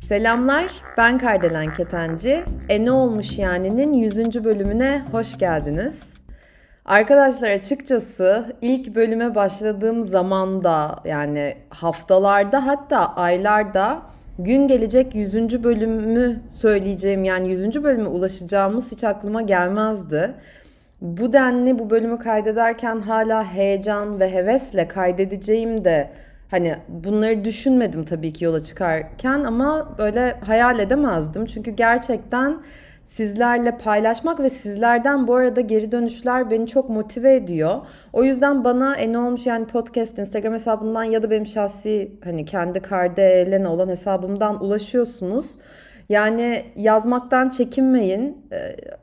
Selamlar, 0.00 0.72
ben 0.96 1.18
Kardelen 1.18 1.74
Ketenci. 1.74 2.44
E 2.68 2.84
ne 2.84 2.92
olmuş 2.92 3.38
yani'nin 3.38 3.92
100. 3.92 4.44
bölümüne 4.44 5.04
hoş 5.12 5.38
geldiniz. 5.38 6.02
Arkadaşlar 6.84 7.50
açıkçası 7.50 8.56
ilk 8.60 8.94
bölüme 8.94 9.34
başladığım 9.34 10.02
zamanda 10.02 10.96
yani 11.04 11.56
haftalarda 11.68 12.66
hatta 12.66 13.16
aylarda 13.16 14.02
gün 14.38 14.68
gelecek 14.68 15.14
100. 15.14 15.64
bölümü 15.64 16.42
söyleyeceğim 16.50 17.24
yani 17.24 17.50
100. 17.50 17.84
bölüme 17.84 18.08
ulaşacağımız 18.08 18.92
hiç 18.92 19.04
aklıma 19.04 19.42
gelmezdi. 19.42 20.34
Bu 21.02 21.32
denli 21.32 21.78
bu 21.78 21.90
bölümü 21.90 22.18
kaydederken 22.18 23.00
hala 23.00 23.44
heyecan 23.44 24.20
ve 24.20 24.32
hevesle 24.32 24.88
kaydedeceğim 24.88 25.84
de 25.84 26.10
Hani 26.52 26.74
bunları 26.88 27.44
düşünmedim 27.44 28.04
tabii 28.04 28.32
ki 28.32 28.44
yola 28.44 28.64
çıkarken 28.64 29.44
ama 29.44 29.94
böyle 29.98 30.36
hayal 30.46 30.78
edemezdim. 30.78 31.46
Çünkü 31.46 31.70
gerçekten 31.70 32.62
sizlerle 33.04 33.78
paylaşmak 33.78 34.40
ve 34.40 34.50
sizlerden 34.50 35.28
bu 35.28 35.34
arada 35.34 35.60
geri 35.60 35.92
dönüşler 35.92 36.50
beni 36.50 36.66
çok 36.66 36.90
motive 36.90 37.34
ediyor. 37.34 37.80
O 38.12 38.24
yüzden 38.24 38.64
bana 38.64 38.96
en 38.96 39.14
olmuş 39.14 39.46
yani 39.46 39.66
podcast 39.66 40.18
Instagram 40.18 40.52
hesabından 40.52 41.04
ya 41.04 41.22
da 41.22 41.30
benim 41.30 41.46
şahsi 41.46 42.12
hani 42.24 42.44
kendi 42.44 42.80
Kardelen 42.80 43.64
olan 43.64 43.88
hesabımdan 43.88 44.64
ulaşıyorsunuz. 44.64 45.46
Yani 46.08 46.64
yazmaktan 46.76 47.48
çekinmeyin. 47.48 48.46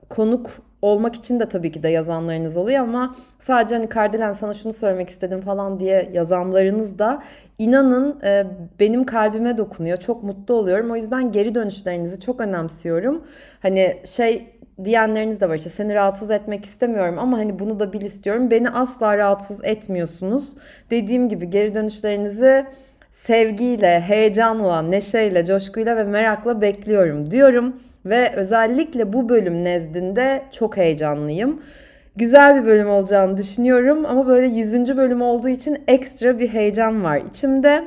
Konuk 0.10 0.52
olmak 0.82 1.16
için 1.16 1.40
de 1.40 1.50
tabii 1.50 1.72
ki 1.72 1.84
de 1.84 1.90
yazanlarınız 1.90 2.58
oluyor 2.58 2.80
ama 2.80 3.16
sadece 3.40 3.76
hani 3.76 3.90
Kardelen 3.90 4.34
sana 4.34 4.54
şunu 4.54 4.74
söylemek 4.74 5.10
istedim 5.10 5.42
falan 5.42 5.80
diye 5.80 6.10
yazanlarınız 6.14 7.00
da 7.00 7.24
inanın 7.58 8.20
e, 8.24 8.46
benim 8.80 9.06
kalbime 9.06 9.58
dokunuyor. 9.58 9.98
Çok 9.98 10.24
mutlu 10.24 10.54
oluyorum. 10.54 10.92
O 10.92 10.96
yüzden 10.96 11.32
geri 11.32 11.56
dönüşlerinizi 11.56 12.20
çok 12.20 12.42
önemsiyorum. 12.42 13.24
Hani 13.62 13.98
şey 14.06 14.48
diyenleriniz 14.84 15.42
de 15.42 15.50
var 15.50 15.56
işte 15.56 15.70
seni 15.70 15.94
rahatsız 15.94 16.32
etmek 16.32 16.66
istemiyorum 16.66 17.20
ama 17.20 17.38
hani 17.38 17.60
bunu 17.60 17.80
da 17.80 17.94
bil 17.94 18.02
istiyorum. 18.02 18.52
Beni 18.52 18.70
asla 18.70 19.18
rahatsız 19.18 19.60
etmiyorsunuz. 19.64 20.50
Dediğim 20.92 21.30
gibi 21.30 21.50
geri 21.50 21.76
dönüşlerinizi 21.76 22.66
sevgiyle, 23.12 24.00
heyecanla, 24.00 24.82
neşeyle, 24.82 25.46
coşkuyla 25.46 25.98
ve 25.98 26.04
merakla 26.04 26.62
bekliyorum 26.62 27.32
diyorum. 27.32 27.76
Ve 28.06 28.34
özellikle 28.36 29.14
bu 29.14 29.30
bölüm 29.30 29.64
nezdinde 29.64 30.42
çok 30.52 30.78
heyecanlıyım. 30.78 31.62
Güzel 32.16 32.62
bir 32.62 32.68
bölüm 32.68 32.90
olacağını 32.90 33.38
düşünüyorum 33.38 34.06
ama 34.06 34.28
böyle 34.28 34.48
100. 34.48 34.98
bölüm 34.98 35.22
olduğu 35.22 35.50
için 35.50 35.78
ekstra 35.88 36.40
bir 36.40 36.48
heyecan 36.48 37.04
var 37.04 37.22
içimde. 37.30 37.84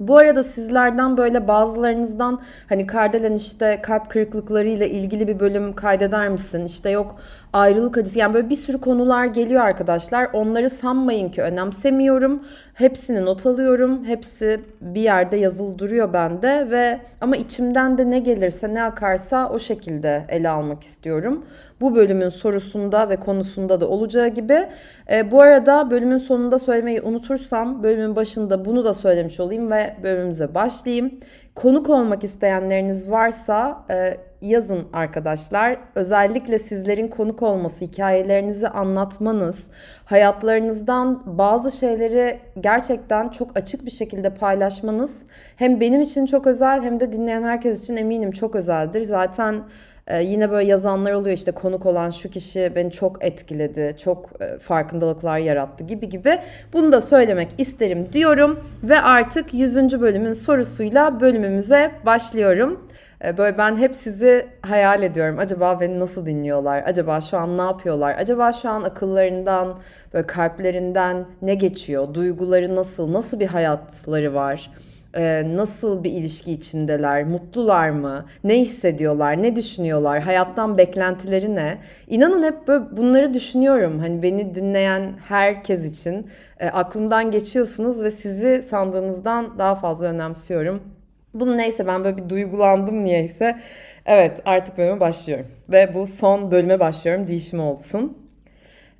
Bu 0.00 0.16
arada 0.16 0.42
sizlerden 0.42 1.16
böyle 1.16 1.48
bazılarınızdan 1.48 2.40
hani 2.68 2.86
Kardelen 2.86 3.32
işte 3.32 3.80
kalp 3.82 4.10
kırıklıklarıyla 4.10 4.86
ilgili 4.86 5.28
bir 5.28 5.40
bölüm 5.40 5.74
kaydeder 5.74 6.28
misin? 6.28 6.66
İşte 6.66 6.90
yok 6.90 7.16
ayrılık 7.52 7.98
acısı 7.98 8.18
yani 8.18 8.34
böyle 8.34 8.50
bir 8.50 8.56
sürü 8.56 8.80
konular 8.80 9.24
geliyor 9.24 9.62
arkadaşlar. 9.62 10.28
Onları 10.32 10.70
sanmayın 10.70 11.28
ki 11.28 11.42
önemsemiyorum. 11.42 12.42
Hepsini 12.74 13.24
not 13.24 13.46
alıyorum. 13.46 14.04
Hepsi 14.04 14.60
bir 14.80 15.00
yerde 15.00 15.36
yazılı 15.36 15.78
duruyor 15.78 16.12
bende 16.12 16.70
ve 16.70 17.00
ama 17.20 17.36
içimden 17.36 17.98
de 17.98 18.10
ne 18.10 18.18
gelirse 18.18 18.74
ne 18.74 18.82
akarsa 18.82 19.50
o 19.50 19.58
şekilde 19.58 20.24
ele 20.28 20.48
almak 20.48 20.82
istiyorum. 20.82 21.44
Bu 21.80 21.94
bölümün 21.94 22.28
sorusunda 22.28 23.08
ve 23.08 23.16
konusunda 23.16 23.80
da 23.80 23.88
olacağı 23.88 24.28
gibi. 24.28 24.68
E, 25.12 25.30
bu 25.30 25.40
arada 25.40 25.90
bölümün 25.90 26.18
sonunda 26.18 26.58
söylemeyi 26.58 27.02
unutursam 27.02 27.82
bölümün 27.82 28.16
başında 28.16 28.64
bunu 28.64 28.84
da 28.84 28.94
söylemiş 28.94 29.40
olayım 29.40 29.70
ve 29.70 29.89
bölümümüze 30.02 30.54
başlayayım. 30.54 31.20
Konuk 31.54 31.90
olmak 31.90 32.24
isteyenleriniz 32.24 33.10
varsa 33.10 33.84
e, 33.90 34.16
yazın 34.40 34.88
arkadaşlar. 34.92 35.78
Özellikle 35.94 36.58
sizlerin 36.58 37.08
konuk 37.08 37.42
olması, 37.42 37.84
hikayelerinizi 37.84 38.68
anlatmanız, 38.68 39.58
hayatlarınızdan 40.04 41.38
bazı 41.38 41.70
şeyleri 41.70 42.38
gerçekten 42.60 43.28
çok 43.28 43.56
açık 43.56 43.86
bir 43.86 43.90
şekilde 43.90 44.34
paylaşmanız 44.34 45.18
hem 45.56 45.80
benim 45.80 46.00
için 46.00 46.26
çok 46.26 46.46
özel 46.46 46.82
hem 46.82 47.00
de 47.00 47.12
dinleyen 47.12 47.42
herkes 47.42 47.84
için 47.84 47.96
eminim 47.96 48.30
çok 48.30 48.56
özeldir. 48.56 49.04
Zaten 49.04 49.64
ee, 50.10 50.22
yine 50.22 50.50
böyle 50.50 50.68
yazanlar 50.68 51.12
oluyor 51.12 51.36
işte 51.36 51.52
konuk 51.52 51.86
olan 51.86 52.10
şu 52.10 52.30
kişi 52.30 52.72
beni 52.76 52.90
çok 52.90 53.24
etkiledi, 53.24 53.96
çok 54.04 54.30
e, 54.40 54.58
farkındalıklar 54.58 55.38
yarattı 55.38 55.84
gibi 55.84 56.08
gibi. 56.08 56.38
Bunu 56.72 56.92
da 56.92 57.00
söylemek 57.00 57.48
isterim 57.58 58.08
diyorum 58.12 58.64
ve 58.82 59.00
artık 59.00 59.54
100. 59.54 60.00
bölümün 60.00 60.32
sorusuyla 60.32 61.20
bölümümüze 61.20 61.90
başlıyorum. 62.06 62.86
Ee, 63.24 63.38
böyle 63.38 63.58
ben 63.58 63.76
hep 63.76 63.96
sizi 63.96 64.46
hayal 64.62 65.02
ediyorum. 65.02 65.38
Acaba 65.38 65.80
beni 65.80 66.00
nasıl 66.00 66.26
dinliyorlar? 66.26 66.82
Acaba 66.86 67.20
şu 67.20 67.36
an 67.36 67.58
ne 67.58 67.62
yapıyorlar? 67.62 68.14
Acaba 68.18 68.52
şu 68.52 68.68
an 68.68 68.82
akıllarından, 68.82 69.78
böyle 70.14 70.26
kalplerinden 70.26 71.24
ne 71.42 71.54
geçiyor? 71.54 72.14
Duyguları 72.14 72.76
nasıl? 72.76 73.12
Nasıl 73.12 73.40
bir 73.40 73.46
hayatları 73.46 74.34
var? 74.34 74.70
Ee, 75.14 75.56
nasıl 75.56 76.04
bir 76.04 76.10
ilişki 76.10 76.52
içindeler, 76.52 77.24
mutlular 77.24 77.90
mı, 77.90 78.24
ne 78.44 78.60
hissediyorlar, 78.60 79.42
ne 79.42 79.56
düşünüyorlar, 79.56 80.20
hayattan 80.20 80.78
beklentileri 80.78 81.54
ne? 81.54 81.78
İnanın 82.08 82.42
hep 82.42 82.68
böyle 82.68 82.96
bunları 82.96 83.34
düşünüyorum. 83.34 83.98
Hani 83.98 84.22
beni 84.22 84.54
dinleyen 84.54 85.12
herkes 85.28 85.90
için 85.90 86.26
e, 86.60 86.68
aklımdan 86.68 87.30
geçiyorsunuz 87.30 88.02
ve 88.02 88.10
sizi 88.10 88.64
sandığınızdan 88.70 89.58
daha 89.58 89.74
fazla 89.74 90.06
önemsiyorum. 90.06 90.99
Bunu 91.34 91.56
neyse 91.56 91.86
ben 91.86 92.04
böyle 92.04 92.18
bir 92.18 92.28
duygulandım 92.28 93.04
niyeyse. 93.04 93.60
Evet 94.06 94.40
artık 94.44 94.78
bölüme 94.78 95.00
başlıyorum. 95.00 95.46
Ve 95.68 95.94
bu 95.94 96.06
son 96.06 96.50
bölüme 96.50 96.80
başlıyorum. 96.80 97.28
Değişim 97.28 97.60
olsun. 97.60 98.18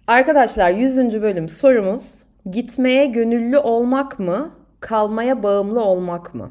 Arkadaşlar 0.07 0.71
100. 0.71 1.23
bölüm 1.23 1.49
sorumuz 1.49 2.23
gitmeye 2.51 3.07
gönüllü 3.07 3.59
olmak 3.59 4.19
mı 4.19 4.51
kalmaya 4.81 5.43
bağımlı 5.43 5.81
olmak 5.85 6.35
mı? 6.35 6.51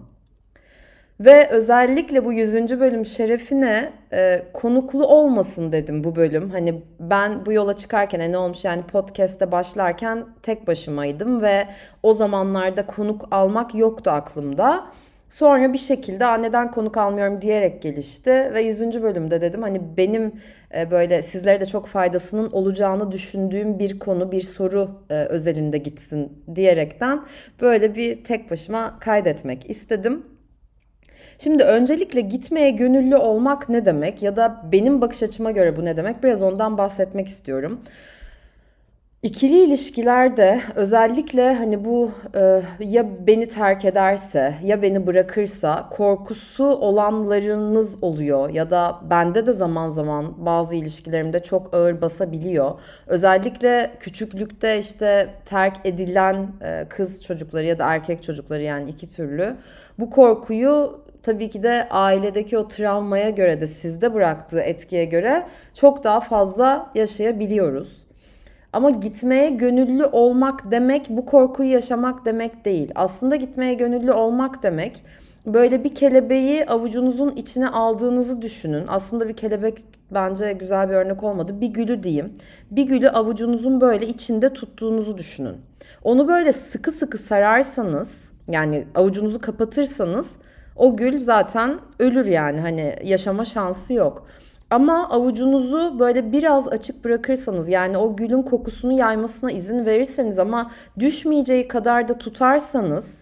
Ve 1.20 1.50
özellikle 1.50 2.26
bu 2.26 2.34
100. 2.34 2.80
bölüm 2.80 3.06
şerefine 3.06 3.92
e, 4.14 4.46
konuklu 4.54 5.08
olmasın 5.08 5.72
dedim 5.72 6.04
bu 6.04 6.16
bölüm. 6.16 6.50
Hani 6.50 6.84
ben 7.00 7.46
bu 7.46 7.54
yola 7.54 7.78
çıkarken 7.78 8.32
ne 8.32 8.38
olmuş 8.38 8.66
yani 8.66 8.84
podcast'te 8.84 9.52
başlarken 9.52 10.26
tek 10.44 10.68
başımaydım 10.68 11.42
ve 11.42 11.68
o 12.04 12.14
zamanlarda 12.14 12.86
konuk 12.86 13.28
almak 13.32 13.76
yoktu 13.76 14.12
aklımda. 14.12 14.86
Sonra 15.30 15.74
bir 15.74 15.78
şekilde 15.78 16.42
neden 16.42 16.72
konuk 16.72 16.98
almıyorum 16.98 17.42
diyerek 17.42 17.82
gelişti 17.82 18.32
ve 18.32 18.62
100. 18.62 19.02
bölümde 19.02 19.42
dedim 19.42 19.62
hani 19.62 19.82
benim 19.98 20.32
e, 20.76 20.92
böyle 20.92 21.22
sizlere 21.22 21.62
de 21.62 21.66
çok 21.66 21.88
faydasının 21.88 22.52
olacağını 22.52 23.12
düşündüğüm 23.12 23.80
bir 23.80 24.00
konu, 24.00 24.32
bir 24.32 24.42
soru 24.42 24.90
e, 25.10 25.14
özelinde 25.14 25.78
gitsin 25.78 26.44
diyerekten 26.56 27.22
böyle 27.62 27.96
bir 27.96 28.24
tek 28.24 28.52
başıma 28.52 29.00
kaydetmek 29.00 29.70
istedim. 29.70 30.26
Şimdi 31.38 31.64
öncelikle 31.64 32.22
gitmeye 32.22 32.70
gönüllü 32.70 33.16
olmak 33.16 33.70
ne 33.70 33.86
demek 33.86 34.22
ya 34.22 34.36
da 34.36 34.62
benim 34.72 35.02
bakış 35.02 35.24
açıma 35.24 35.52
göre 35.52 35.78
bu 35.78 35.86
ne 35.86 35.98
demek 35.98 36.24
biraz 36.24 36.42
ondan 36.42 36.78
bahsetmek 36.78 37.28
istiyorum. 37.28 37.80
İkili 39.24 39.64
ilişkilerde 39.64 40.62
özellikle 40.76 41.54
hani 41.54 41.86
bu 41.86 42.12
e, 42.36 42.62
ya 42.80 43.28
beni 43.28 43.48
terk 43.48 43.86
ederse 43.86 44.56
ya 44.64 44.82
beni 44.82 45.08
bırakırsa 45.08 45.90
korkusu 45.90 46.66
olanlarınız 46.66 48.04
oluyor 48.04 48.50
ya 48.50 48.72
da 48.72 49.00
bende 49.10 49.46
de 49.46 49.54
zaman 49.54 49.90
zaman 49.90 50.46
bazı 50.46 50.76
ilişkilerimde 50.76 51.40
çok 51.40 51.74
ağır 51.74 52.02
basabiliyor. 52.02 52.72
Özellikle 53.08 53.92
küçüklükte 54.00 54.80
işte 54.80 55.30
terk 55.46 55.78
edilen 55.84 56.48
e, 56.62 56.86
kız 56.90 57.24
çocukları 57.24 57.66
ya 57.66 57.80
da 57.80 57.94
erkek 57.94 58.24
çocukları 58.24 58.64
yani 58.64 58.90
iki 58.90 59.16
türlü 59.16 59.56
bu 60.00 60.10
korkuyu 60.10 61.02
tabii 61.24 61.50
ki 61.50 61.64
de 61.64 61.88
ailedeki 61.90 62.58
o 62.58 62.68
travmaya 62.68 63.30
göre 63.30 63.62
de 63.62 63.68
sizde 63.68 64.14
bıraktığı 64.14 64.60
etkiye 64.60 65.06
göre 65.06 65.46
çok 65.74 66.04
daha 66.04 66.20
fazla 66.22 66.92
yaşayabiliyoruz. 66.96 68.09
Ama 68.74 68.90
gitmeye 68.90 69.50
gönüllü 69.50 70.06
olmak 70.06 70.72
demek 70.72 71.06
bu 71.10 71.26
korkuyu 71.26 71.72
yaşamak 71.72 72.26
demek 72.26 72.66
değil. 72.66 72.92
Aslında 72.96 73.36
gitmeye 73.36 73.74
gönüllü 73.74 74.12
olmak 74.12 74.64
demek 74.64 75.04
böyle 75.46 75.84
bir 75.84 75.96
kelebeği 75.96 76.66
avucunuzun 76.66 77.36
içine 77.36 77.68
aldığınızı 77.68 78.42
düşünün. 78.42 78.86
Aslında 78.88 79.28
bir 79.28 79.34
kelebek 79.34 79.86
bence 80.12 80.54
güzel 80.54 80.90
bir 80.90 80.96
örnek 80.96 81.24
olmadı. 81.24 81.62
Bir 81.62 81.68
gülü 81.68 82.04
diyeyim. 82.04 82.34
Bir 82.72 82.84
gülü 82.84 83.10
avucunuzun 83.10 83.82
böyle 83.82 84.08
içinde 84.08 84.54
tuttuğunuzu 84.54 85.18
düşünün. 85.18 85.56
Onu 86.04 86.28
böyle 86.28 86.54
sıkı 86.54 86.92
sıkı 86.92 87.18
sararsanız 87.18 88.30
yani 88.48 88.86
avucunuzu 88.96 89.40
kapatırsanız 89.40 90.32
o 90.76 90.98
gül 90.98 91.24
zaten 91.24 91.80
ölür 92.00 92.26
yani 92.26 92.60
hani 92.60 92.96
yaşama 93.04 93.46
şansı 93.46 93.94
yok. 93.94 94.28
Ama 94.70 95.10
avucunuzu 95.10 96.00
böyle 96.00 96.32
biraz 96.32 96.68
açık 96.68 97.04
bırakırsanız 97.06 97.70
yani 97.70 97.98
o 97.98 98.16
gülün 98.16 98.42
kokusunu 98.42 98.92
yaymasına 98.92 99.52
izin 99.52 99.86
verirseniz 99.86 100.40
ama 100.40 100.72
düşmeyeceği 101.00 101.68
kadar 101.68 102.08
da 102.08 102.18
tutarsanız 102.18 103.22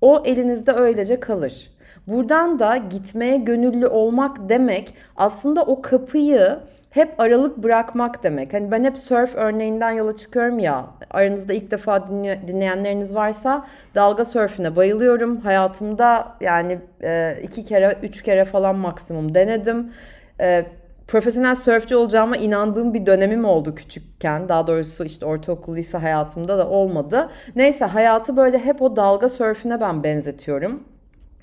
o 0.00 0.22
elinizde 0.24 0.72
öylece 0.72 1.20
kalır. 1.20 1.71
Buradan 2.06 2.58
da 2.58 2.76
gitmeye 2.76 3.36
gönüllü 3.36 3.86
olmak 3.86 4.48
demek 4.48 4.94
aslında 5.16 5.62
o 5.62 5.82
kapıyı 5.82 6.58
hep 6.90 7.20
aralık 7.20 7.56
bırakmak 7.56 8.22
demek. 8.22 8.52
Hani 8.52 8.70
ben 8.70 8.84
hep 8.84 8.96
surf 8.98 9.34
örneğinden 9.34 9.90
yola 9.90 10.16
çıkıyorum 10.16 10.58
ya. 10.58 10.86
Aranızda 11.10 11.52
ilk 11.52 11.70
defa 11.70 12.08
dinleyenleriniz 12.46 13.14
varsa 13.14 13.66
dalga 13.94 14.24
surfine 14.24 14.76
bayılıyorum. 14.76 15.40
Hayatımda 15.40 16.36
yani 16.40 16.78
e, 17.02 17.38
iki 17.42 17.64
kere, 17.64 17.98
üç 18.02 18.22
kere 18.22 18.44
falan 18.44 18.76
maksimum 18.76 19.34
denedim. 19.34 19.92
E, 20.40 20.66
profesyonel 21.08 21.54
sörfçü 21.54 21.96
olacağıma 21.96 22.36
inandığım 22.36 22.94
bir 22.94 23.06
dönemim 23.06 23.44
oldu 23.44 23.74
küçükken. 23.74 24.48
Daha 24.48 24.66
doğrusu 24.66 25.04
işte 25.04 25.26
ortaokul 25.26 25.76
lise 25.76 25.98
hayatımda 25.98 26.58
da 26.58 26.68
olmadı. 26.68 27.30
Neyse 27.56 27.84
hayatı 27.84 28.36
böyle 28.36 28.58
hep 28.58 28.82
o 28.82 28.96
dalga 28.96 29.28
sörfüne 29.28 29.80
ben 29.80 30.02
benzetiyorum. 30.04 30.91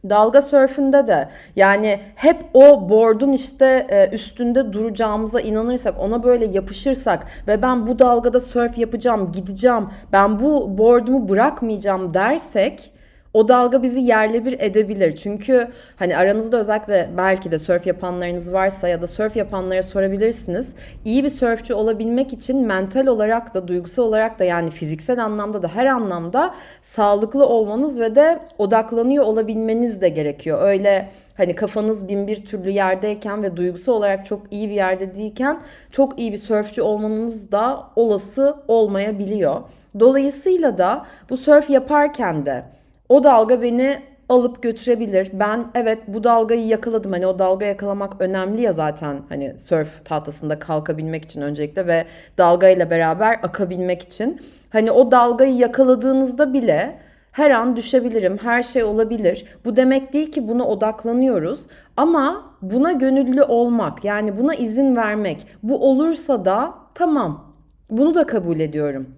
Dalga 0.10 0.42
sörfünde 0.42 1.08
de 1.08 1.30
yani 1.56 2.00
hep 2.16 2.38
o 2.54 2.90
board'un 2.90 3.32
işte 3.32 3.88
e, 3.90 4.16
üstünde 4.16 4.74
duracağımıza 4.74 5.42
inanırsak, 5.42 6.00
ona 6.00 6.24
böyle 6.24 6.46
yapışırsak 6.46 7.28
ve 7.48 7.62
ben 7.62 7.88
bu 7.88 8.00
dalgada 8.00 8.40
sörf 8.40 8.78
yapacağım, 8.78 9.32
gideceğim, 9.32 9.88
ben 10.14 10.40
bu 10.40 10.78
board'umu 10.78 11.30
bırakmayacağım 11.30 12.14
dersek 12.14 12.92
o 13.34 13.48
dalga 13.48 13.84
bizi 13.84 14.00
yerle 14.00 14.46
bir 14.46 14.60
edebilir. 14.60 15.16
Çünkü 15.16 15.68
hani 15.96 16.18
aranızda 16.18 16.58
özellikle 16.58 17.10
belki 17.18 17.52
de 17.52 17.60
surf 17.60 17.88
yapanlarınız 17.88 18.54
varsa 18.54 18.88
ya 18.88 19.02
da 19.02 19.08
surf 19.08 19.36
yapanlara 19.36 19.84
sorabilirsiniz. 19.84 20.70
İyi 21.06 21.24
bir 21.24 21.30
surfçü 21.30 21.74
olabilmek 21.74 22.34
için 22.34 22.68
mental 22.68 23.08
olarak 23.08 23.54
da 23.54 23.68
duygusal 23.68 24.04
olarak 24.04 24.40
da 24.40 24.44
yani 24.44 24.72
fiziksel 24.72 25.24
anlamda 25.24 25.62
da 25.64 25.68
her 25.68 25.86
anlamda 25.86 26.54
sağlıklı 26.82 27.46
olmanız 27.46 28.00
ve 28.00 28.16
de 28.16 28.40
odaklanıyor 28.58 29.24
olabilmeniz 29.24 30.02
de 30.02 30.10
gerekiyor. 30.10 30.62
Öyle 30.62 31.10
hani 31.38 31.56
kafanız 31.56 32.08
bin 32.08 32.28
bir 32.28 32.46
türlü 32.46 32.70
yerdeyken 32.70 33.44
ve 33.44 33.58
duygusal 33.58 33.94
olarak 33.94 34.26
çok 34.26 34.42
iyi 34.52 34.70
bir 34.70 34.76
yerde 34.76 35.16
değilken 35.16 35.62
çok 35.92 36.20
iyi 36.20 36.32
bir 36.32 36.38
sörfçü 36.38 36.82
olmanız 36.82 37.52
da 37.52 37.84
olası 37.96 38.56
olmayabiliyor. 38.68 39.62
Dolayısıyla 40.00 40.78
da 40.78 41.06
bu 41.30 41.38
sörf 41.38 41.70
yaparken 41.70 42.46
de 42.46 42.64
o 43.10 43.24
dalga 43.24 43.62
beni 43.62 44.02
alıp 44.30 44.64
götürebilir. 44.64 45.30
Ben 45.34 45.66
evet 45.76 46.00
bu 46.08 46.24
dalgayı 46.24 46.68
yakaladım. 46.68 47.12
Hani 47.12 47.28
o 47.28 47.40
dalga 47.40 47.66
yakalamak 47.66 48.22
önemli 48.22 48.62
ya 48.62 48.74
zaten 48.74 49.22
hani 49.30 49.60
surf 49.60 50.06
tahtasında 50.06 50.60
kalkabilmek 50.60 51.26
için 51.26 51.42
öncelikle 51.42 51.88
ve 51.88 52.06
dalgayla 52.38 52.90
beraber 52.90 53.40
akabilmek 53.44 54.02
için. 54.02 54.42
Hani 54.70 54.92
o 54.92 55.12
dalgayı 55.12 55.56
yakaladığınızda 55.56 56.54
bile 56.54 57.00
her 57.32 57.52
an 57.52 57.76
düşebilirim. 57.76 58.38
Her 58.38 58.64
şey 58.64 58.84
olabilir. 58.84 59.46
Bu 59.66 59.76
demek 59.76 60.14
değil 60.14 60.32
ki 60.32 60.48
buna 60.48 60.68
odaklanıyoruz. 60.68 61.60
Ama 61.98 62.56
buna 62.62 62.92
gönüllü 62.92 63.44
olmak 63.44 64.06
yani 64.06 64.38
buna 64.38 64.56
izin 64.56 64.96
vermek. 64.96 65.48
Bu 65.64 65.90
olursa 65.90 66.46
da 66.46 66.74
tamam. 66.96 67.54
Bunu 67.90 68.16
da 68.16 68.26
kabul 68.26 68.60
ediyorum. 68.60 69.10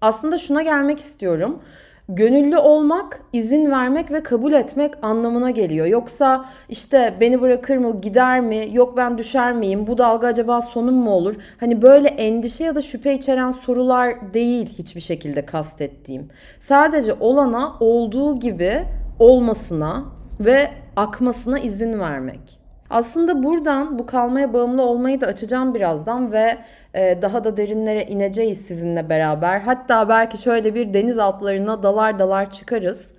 Aslında 0.00 0.38
şuna 0.38 0.62
gelmek 0.62 0.98
istiyorum. 0.98 1.62
Gönüllü 2.08 2.58
olmak, 2.58 3.20
izin 3.32 3.70
vermek 3.70 4.10
ve 4.10 4.22
kabul 4.22 4.52
etmek 4.52 4.94
anlamına 5.02 5.50
geliyor. 5.50 5.86
Yoksa 5.86 6.44
işte 6.68 7.14
beni 7.20 7.40
bırakır 7.40 7.76
mı, 7.76 8.00
gider 8.00 8.40
mi, 8.40 8.68
yok 8.72 8.96
ben 8.96 9.18
düşer 9.18 9.52
miyim, 9.52 9.86
bu 9.86 9.98
dalga 9.98 10.26
acaba 10.26 10.60
sonum 10.60 10.94
mu 10.94 11.10
olur? 11.10 11.34
Hani 11.60 11.82
böyle 11.82 12.08
endişe 12.08 12.64
ya 12.64 12.74
da 12.74 12.82
şüphe 12.82 13.14
içeren 13.14 13.50
sorular 13.50 14.34
değil 14.34 14.74
hiçbir 14.78 15.00
şekilde 15.00 15.46
kastettiğim. 15.46 16.28
Sadece 16.60 17.14
olana 17.20 17.76
olduğu 17.80 18.38
gibi 18.38 18.82
olmasına 19.18 20.04
ve 20.40 20.70
akmasına 20.96 21.58
izin 21.58 22.00
vermek. 22.00 22.63
Aslında 22.90 23.42
buradan 23.42 23.98
bu 23.98 24.06
kalmaya 24.06 24.52
bağımlı 24.52 24.82
olmayı 24.82 25.20
da 25.20 25.26
açacağım 25.26 25.74
birazdan 25.74 26.32
ve 26.32 26.58
e, 26.94 27.22
daha 27.22 27.44
da 27.44 27.56
derinlere 27.56 28.02
ineceğiz 28.02 28.58
sizinle 28.60 29.08
beraber. 29.08 29.60
Hatta 29.60 30.08
belki 30.08 30.38
şöyle 30.38 30.74
bir 30.74 30.94
deniz 30.94 31.18
altlarına 31.18 31.82
dalar 31.82 32.18
dalar 32.18 32.50
çıkarız. 32.50 33.10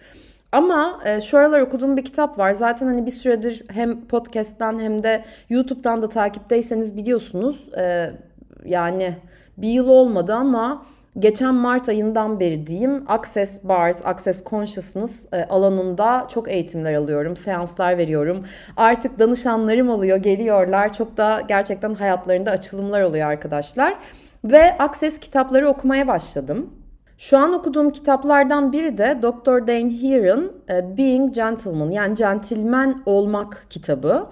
Ama 0.52 1.00
e, 1.06 1.22
şu 1.22 1.38
aralar 1.38 1.62
okuduğum 1.62 1.98
bir 1.98 2.06
kitap 2.06 2.40
var. 2.40 2.52
Zaten 2.52 2.88
hani 2.88 3.06
bir 3.06 3.12
süredir 3.12 3.64
hem 3.74 4.08
podcast'ten 4.08 4.80
hem 4.80 5.04
de 5.04 5.24
YouTube'dan 5.50 6.02
da 6.02 6.10
takipteyseniz 6.10 6.98
biliyorsunuz. 6.98 7.70
E, 7.78 8.12
yani 8.66 9.14
bir 9.58 9.70
yıl 9.70 9.90
olmadı 9.90 10.34
ama 10.34 10.86
geçen 11.20 11.56
Mart 11.56 11.90
ayından 11.90 12.40
beri 12.40 12.68
diyeyim 12.68 13.04
Access 13.08 13.64
Bars, 13.64 14.02
Access 14.06 14.44
Consciousness 14.46 15.26
e, 15.34 15.44
alanında 15.44 16.28
çok 16.30 16.50
eğitimler 16.50 16.94
alıyorum, 16.94 17.36
seanslar 17.36 17.98
veriyorum. 17.98 18.46
Artık 18.78 19.20
danışanlarım 19.20 19.90
oluyor, 19.90 20.18
geliyorlar. 20.18 20.94
Çok 20.94 21.18
da 21.18 21.42
gerçekten 21.48 21.94
hayatlarında 21.94 22.52
açılımlar 22.52 23.02
oluyor 23.02 23.28
arkadaşlar. 23.28 23.96
Ve 24.44 24.78
Access 24.78 25.20
kitapları 25.20 25.70
okumaya 25.70 26.08
başladım. 26.08 26.70
Şu 27.18 27.38
an 27.38 27.54
okuduğum 27.54 27.90
kitaplardan 27.90 28.72
biri 28.72 28.98
de 28.98 29.20
Dr. 29.22 29.68
Dane 29.68 30.02
Heer'ın 30.02 30.54
e, 30.70 30.98
Being 30.98 31.36
Gentleman 31.36 31.92
yani 31.92 32.16
centilmen 32.16 33.02
olmak 33.06 33.66
kitabı. 33.70 34.28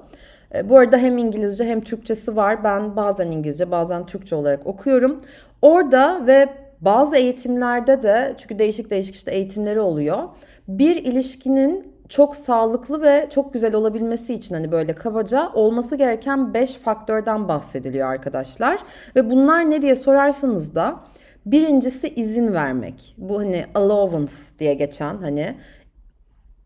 E, 0.55 0.69
bu 0.69 0.77
arada 0.77 0.97
hem 0.97 1.17
İngilizce 1.17 1.65
hem 1.65 1.81
Türkçesi 1.81 2.35
var. 2.35 2.63
Ben 2.63 2.95
bazen 2.95 3.27
İngilizce 3.27 3.71
bazen 3.71 4.05
Türkçe 4.05 4.35
olarak 4.35 4.67
okuyorum. 4.67 5.21
Orada 5.61 6.27
ve 6.27 6.62
bazı 6.85 7.15
eğitimlerde 7.15 8.01
de 8.01 8.35
çünkü 8.37 8.59
değişik 8.59 8.89
değişik 8.89 9.15
işte 9.15 9.31
eğitimleri 9.31 9.79
oluyor. 9.79 10.23
Bir 10.67 10.95
ilişkinin 10.95 11.93
çok 12.09 12.35
sağlıklı 12.35 13.01
ve 13.01 13.27
çok 13.29 13.53
güzel 13.53 13.75
olabilmesi 13.75 14.33
için 14.33 14.55
hani 14.55 14.71
böyle 14.71 14.95
kabaca 14.95 15.51
olması 15.53 15.95
gereken 15.95 16.53
5 16.53 16.73
faktörden 16.73 17.47
bahsediliyor 17.47 18.07
arkadaşlar. 18.07 18.79
Ve 19.15 19.29
bunlar 19.29 19.69
ne 19.69 19.81
diye 19.81 19.95
sorarsanız 19.95 20.75
da 20.75 20.99
birincisi 21.45 22.09
izin 22.09 22.53
vermek. 22.53 23.15
Bu 23.17 23.39
hani 23.39 23.65
allowance 23.75 24.33
diye 24.59 24.73
geçen 24.73 25.17
hani 25.17 25.55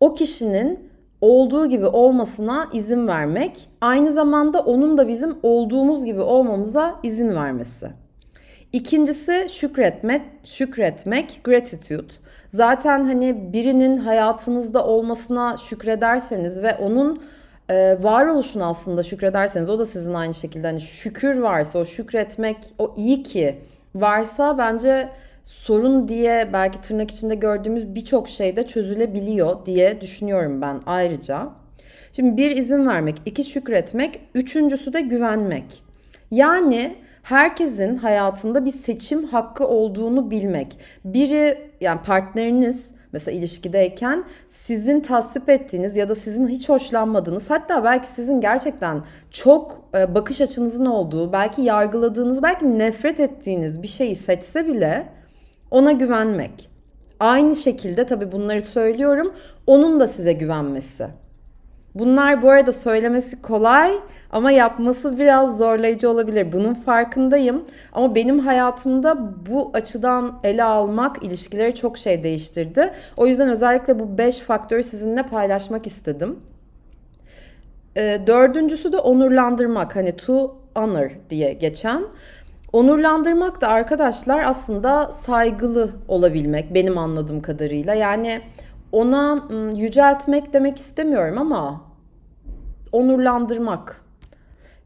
o 0.00 0.14
kişinin 0.14 0.90
olduğu 1.20 1.66
gibi 1.66 1.86
olmasına 1.86 2.68
izin 2.72 3.06
vermek, 3.06 3.68
aynı 3.80 4.12
zamanda 4.12 4.60
onun 4.60 4.98
da 4.98 5.08
bizim 5.08 5.36
olduğumuz 5.42 6.04
gibi 6.04 6.20
olmamıza 6.20 6.94
izin 7.02 7.34
vermesi. 7.34 7.90
İkincisi 8.72 9.46
şükretmek, 9.50 10.22
şükretmek, 10.44 11.40
gratitude. 11.44 12.12
Zaten 12.48 13.04
hani 13.04 13.52
birinin 13.52 13.96
hayatınızda 13.96 14.86
olmasına 14.86 15.56
şükrederseniz 15.56 16.62
ve 16.62 16.74
onun 16.74 17.22
e, 17.68 18.02
varoluşuna 18.02 18.66
aslında 18.68 19.02
şükrederseniz 19.02 19.68
o 19.68 19.78
da 19.78 19.86
sizin 19.86 20.14
aynı 20.14 20.34
şekilde 20.34 20.66
hani 20.66 20.80
şükür 20.80 21.38
varsa 21.38 21.78
o 21.78 21.84
şükretmek 21.84 22.56
o 22.78 22.94
iyi 22.96 23.22
ki 23.22 23.58
varsa 23.94 24.58
bence 24.58 25.08
sorun 25.44 26.08
diye 26.08 26.50
belki 26.52 26.80
tırnak 26.80 27.10
içinde 27.10 27.34
gördüğümüz 27.34 27.94
birçok 27.94 28.28
şey 28.28 28.56
de 28.56 28.66
çözülebiliyor 28.66 29.66
diye 29.66 30.00
düşünüyorum 30.00 30.62
ben 30.62 30.80
ayrıca. 30.86 31.48
Şimdi 32.12 32.36
bir 32.36 32.50
izin 32.50 32.86
vermek, 32.86 33.16
iki 33.26 33.44
şükretmek, 33.44 34.20
üçüncüsü 34.34 34.92
de 34.92 35.00
güvenmek. 35.00 35.82
Yani 36.30 36.96
herkesin 37.22 37.96
hayatında 37.96 38.64
bir 38.64 38.70
seçim 38.70 39.24
hakkı 39.24 39.68
olduğunu 39.68 40.30
bilmek. 40.30 40.78
Biri 41.04 41.70
yani 41.80 42.00
partneriniz 42.02 42.90
mesela 43.12 43.38
ilişkideyken 43.38 44.24
sizin 44.46 45.00
tasvip 45.00 45.48
ettiğiniz 45.48 45.96
ya 45.96 46.08
da 46.08 46.14
sizin 46.14 46.48
hiç 46.48 46.68
hoşlanmadığınız 46.68 47.50
hatta 47.50 47.84
belki 47.84 48.08
sizin 48.08 48.40
gerçekten 48.40 49.02
çok 49.30 49.82
e, 49.94 50.14
bakış 50.14 50.40
açınızın 50.40 50.86
olduğu, 50.86 51.32
belki 51.32 51.62
yargıladığınız, 51.62 52.42
belki 52.42 52.78
nefret 52.78 53.20
ettiğiniz 53.20 53.82
bir 53.82 53.88
şeyi 53.88 54.16
seçse 54.16 54.66
bile 54.66 55.06
ona 55.70 55.92
güvenmek. 55.92 56.70
Aynı 57.20 57.56
şekilde 57.56 58.06
tabii 58.06 58.32
bunları 58.32 58.62
söylüyorum. 58.62 59.34
Onun 59.66 60.00
da 60.00 60.06
size 60.06 60.32
güvenmesi. 60.32 61.06
Bunlar 61.94 62.42
bu 62.42 62.50
arada 62.50 62.72
söylemesi 62.72 63.42
kolay 63.42 63.92
ama 64.32 64.50
yapması 64.50 65.18
biraz 65.18 65.58
zorlayıcı 65.58 66.10
olabilir. 66.10 66.52
Bunun 66.52 66.74
farkındayım. 66.74 67.64
Ama 67.92 68.14
benim 68.14 68.38
hayatımda 68.38 69.16
bu 69.50 69.70
açıdan 69.74 70.38
ele 70.44 70.64
almak 70.64 71.22
ilişkileri 71.22 71.74
çok 71.74 71.98
şey 71.98 72.24
değiştirdi. 72.24 72.92
O 73.16 73.26
yüzden 73.26 73.48
özellikle 73.48 73.98
bu 73.98 74.18
5 74.18 74.38
faktörü 74.38 74.82
sizinle 74.82 75.22
paylaşmak 75.22 75.86
istedim. 75.86 76.36
E, 77.96 78.20
dördüncüsü 78.26 78.92
de 78.92 78.98
onurlandırmak. 78.98 79.96
Hani 79.96 80.16
to 80.16 80.56
honor 80.76 81.10
diye 81.30 81.52
geçen. 81.52 82.04
Onurlandırmak 82.72 83.60
da 83.60 83.68
arkadaşlar 83.68 84.44
aslında 84.44 85.12
saygılı 85.12 85.90
olabilmek 86.08 86.74
benim 86.74 86.98
anladığım 86.98 87.42
kadarıyla. 87.42 87.94
Yani 87.94 88.40
ona 88.92 89.48
yüceltmek 89.74 90.52
demek 90.52 90.78
istemiyorum 90.78 91.38
ama 91.38 91.80
onurlandırmak. 92.92 94.04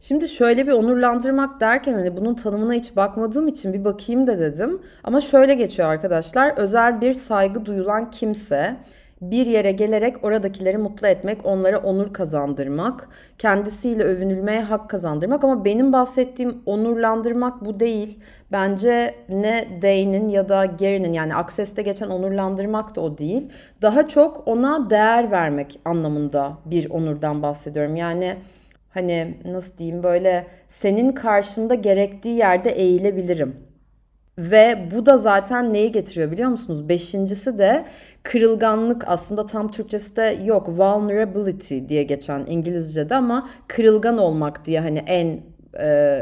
Şimdi 0.00 0.28
şöyle 0.28 0.66
bir 0.66 0.72
onurlandırmak 0.72 1.60
derken 1.60 1.94
hani 1.94 2.16
bunun 2.16 2.34
tanımına 2.34 2.72
hiç 2.72 2.96
bakmadığım 2.96 3.48
için 3.48 3.72
bir 3.72 3.84
bakayım 3.84 4.26
da 4.26 4.38
dedim. 4.38 4.82
Ama 5.04 5.20
şöyle 5.20 5.54
geçiyor 5.54 5.88
arkadaşlar. 5.88 6.56
Özel 6.56 7.00
bir 7.00 7.14
saygı 7.14 7.66
duyulan 7.66 8.10
kimse 8.10 8.76
bir 9.22 9.46
yere 9.46 9.72
gelerek 9.72 10.24
oradakileri 10.24 10.78
mutlu 10.78 11.06
etmek, 11.06 11.46
onlara 11.46 11.78
onur 11.78 12.12
kazandırmak, 12.12 13.08
kendisiyle 13.38 14.02
övünülmeye 14.04 14.60
hak 14.60 14.90
kazandırmak 14.90 15.44
ama 15.44 15.64
benim 15.64 15.92
bahsettiğim 15.92 16.62
onurlandırmak 16.66 17.64
bu 17.64 17.80
değil. 17.80 18.18
Bence 18.52 19.14
ne 19.28 19.68
Day'nin 19.82 20.28
ya 20.28 20.48
da 20.48 20.64
Gary'nin 20.64 21.12
yani 21.12 21.34
Access'te 21.34 21.82
geçen 21.82 22.08
onurlandırmak 22.08 22.96
da 22.96 23.00
o 23.00 23.18
değil. 23.18 23.48
Daha 23.82 24.08
çok 24.08 24.48
ona 24.48 24.90
değer 24.90 25.30
vermek 25.30 25.80
anlamında 25.84 26.58
bir 26.64 26.90
onurdan 26.90 27.42
bahsediyorum. 27.42 27.96
Yani 27.96 28.34
hani 28.90 29.34
nasıl 29.44 29.78
diyeyim 29.78 30.02
böyle 30.02 30.46
senin 30.68 31.12
karşında 31.12 31.74
gerektiği 31.74 32.36
yerde 32.36 32.70
eğilebilirim. 32.70 33.71
Ve 34.38 34.88
bu 34.94 35.06
da 35.06 35.18
zaten 35.18 35.72
neyi 35.72 35.92
getiriyor 35.92 36.30
biliyor 36.30 36.48
musunuz? 36.48 36.88
Beşincisi 36.88 37.58
de 37.58 37.84
kırılganlık 38.22 39.04
aslında 39.06 39.46
tam 39.46 39.70
Türkçesi 39.70 40.16
de 40.16 40.38
yok. 40.44 40.68
Vulnerability 40.68 41.78
diye 41.88 42.02
geçen 42.02 42.46
İngilizce'de 42.46 43.14
ama 43.14 43.48
kırılgan 43.68 44.18
olmak 44.18 44.66
diye 44.66 44.80
hani 44.80 44.98
en 44.98 45.40
e, 45.80 46.20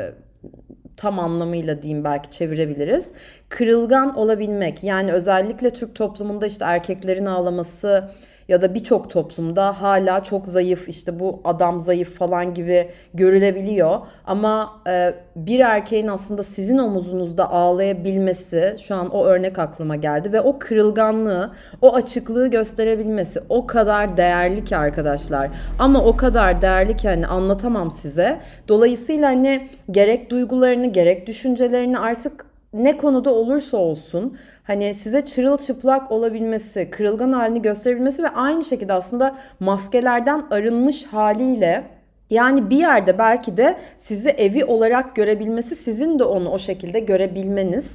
tam 0.96 1.18
anlamıyla 1.18 1.82
diyeyim 1.82 2.04
belki 2.04 2.30
çevirebiliriz. 2.30 3.08
Kırılgan 3.48 4.16
olabilmek 4.16 4.84
yani 4.84 5.12
özellikle 5.12 5.70
Türk 5.70 5.94
toplumunda 5.94 6.46
işte 6.46 6.64
erkeklerin 6.64 7.26
ağlaması 7.26 8.10
ya 8.50 8.62
da 8.62 8.74
birçok 8.74 9.10
toplumda 9.10 9.82
hala 9.82 10.24
çok 10.24 10.46
zayıf 10.46 10.88
işte 10.88 11.20
bu 11.20 11.40
adam 11.44 11.80
zayıf 11.80 12.18
falan 12.18 12.54
gibi 12.54 12.88
görülebiliyor. 13.14 13.98
Ama 14.26 14.80
e, 14.88 15.14
bir 15.36 15.60
erkeğin 15.60 16.08
aslında 16.08 16.42
sizin 16.42 16.78
omuzunuzda 16.78 17.50
ağlayabilmesi 17.50 18.76
şu 18.80 18.94
an 18.94 19.10
o 19.10 19.24
örnek 19.24 19.58
aklıma 19.58 19.96
geldi 19.96 20.32
ve 20.32 20.40
o 20.40 20.58
kırılganlığı, 20.58 21.50
o 21.82 21.94
açıklığı 21.94 22.48
gösterebilmesi 22.48 23.40
o 23.48 23.66
kadar 23.66 24.16
değerli 24.16 24.64
ki 24.64 24.76
arkadaşlar. 24.76 25.50
Ama 25.78 26.04
o 26.04 26.16
kadar 26.16 26.62
değerli 26.62 26.96
ki 26.96 27.08
hani 27.08 27.26
anlatamam 27.26 27.90
size. 27.90 28.40
Dolayısıyla 28.68 29.28
hani 29.28 29.68
gerek 29.90 30.30
duygularını 30.30 30.86
gerek 30.86 31.26
düşüncelerini 31.26 31.98
artık 31.98 32.49
ne 32.72 32.96
konuda 32.96 33.34
olursa 33.34 33.76
olsun 33.76 34.38
hani 34.64 34.94
size 34.94 35.24
çırılçıplak 35.24 36.12
olabilmesi, 36.12 36.90
kırılgan 36.90 37.32
halini 37.32 37.62
gösterebilmesi 37.62 38.22
ve 38.22 38.28
aynı 38.28 38.64
şekilde 38.64 38.92
aslında 38.92 39.36
maskelerden 39.60 40.44
arınmış 40.50 41.06
haliyle 41.06 41.84
yani 42.30 42.70
bir 42.70 42.76
yerde 42.76 43.18
belki 43.18 43.56
de 43.56 43.76
sizi 43.98 44.28
evi 44.28 44.64
olarak 44.64 45.16
görebilmesi, 45.16 45.76
sizin 45.76 46.18
de 46.18 46.24
onu 46.24 46.50
o 46.50 46.58
şekilde 46.58 47.00
görebilmeniz 47.00 47.90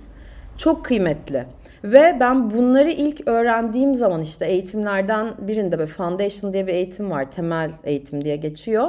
çok 0.58 0.86
kıymetli. 0.86 1.46
Ve 1.84 2.18
ben 2.20 2.52
bunları 2.52 2.90
ilk 2.92 3.28
öğrendiğim 3.28 3.96
zaman 3.96 4.22
işte 4.22 4.46
eğitimlerden 4.46 5.28
birinde 5.38 5.80
böyle 5.80 5.92
foundation 5.92 6.54
diye 6.54 6.68
bir 6.68 6.74
eğitim 6.74 7.12
var. 7.12 7.32
Temel 7.32 7.72
eğitim 7.84 8.26
diye 8.26 8.36
geçiyor. 8.36 8.88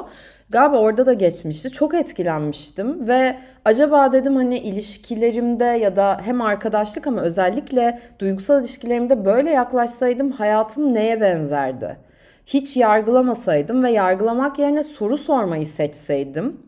Galiba 0.51 0.79
orada 0.79 1.07
da 1.07 1.13
geçmişti. 1.13 1.71
Çok 1.71 1.95
etkilenmiştim 1.95 3.09
ve 3.09 3.37
acaba 3.65 4.13
dedim 4.13 4.37
hani 4.37 4.59
ilişkilerimde 4.59 5.65
ya 5.65 5.97
da 5.97 6.21
hem 6.25 6.43
arkadaşlık 6.43 7.07
ama 7.07 7.21
özellikle 7.21 8.01
duygusal 8.19 8.61
ilişkilerimde 8.61 9.25
böyle 9.25 9.51
yaklaşsaydım 9.51 10.31
hayatım 10.31 10.95
neye 10.95 11.21
benzerdi? 11.21 11.97
Hiç 12.47 12.77
yargılamasaydım 12.77 13.85
ve 13.85 13.93
yargılamak 13.93 14.59
yerine 14.59 14.83
soru 14.83 15.19
sormayı 15.19 15.67
seçseydim 15.67 16.61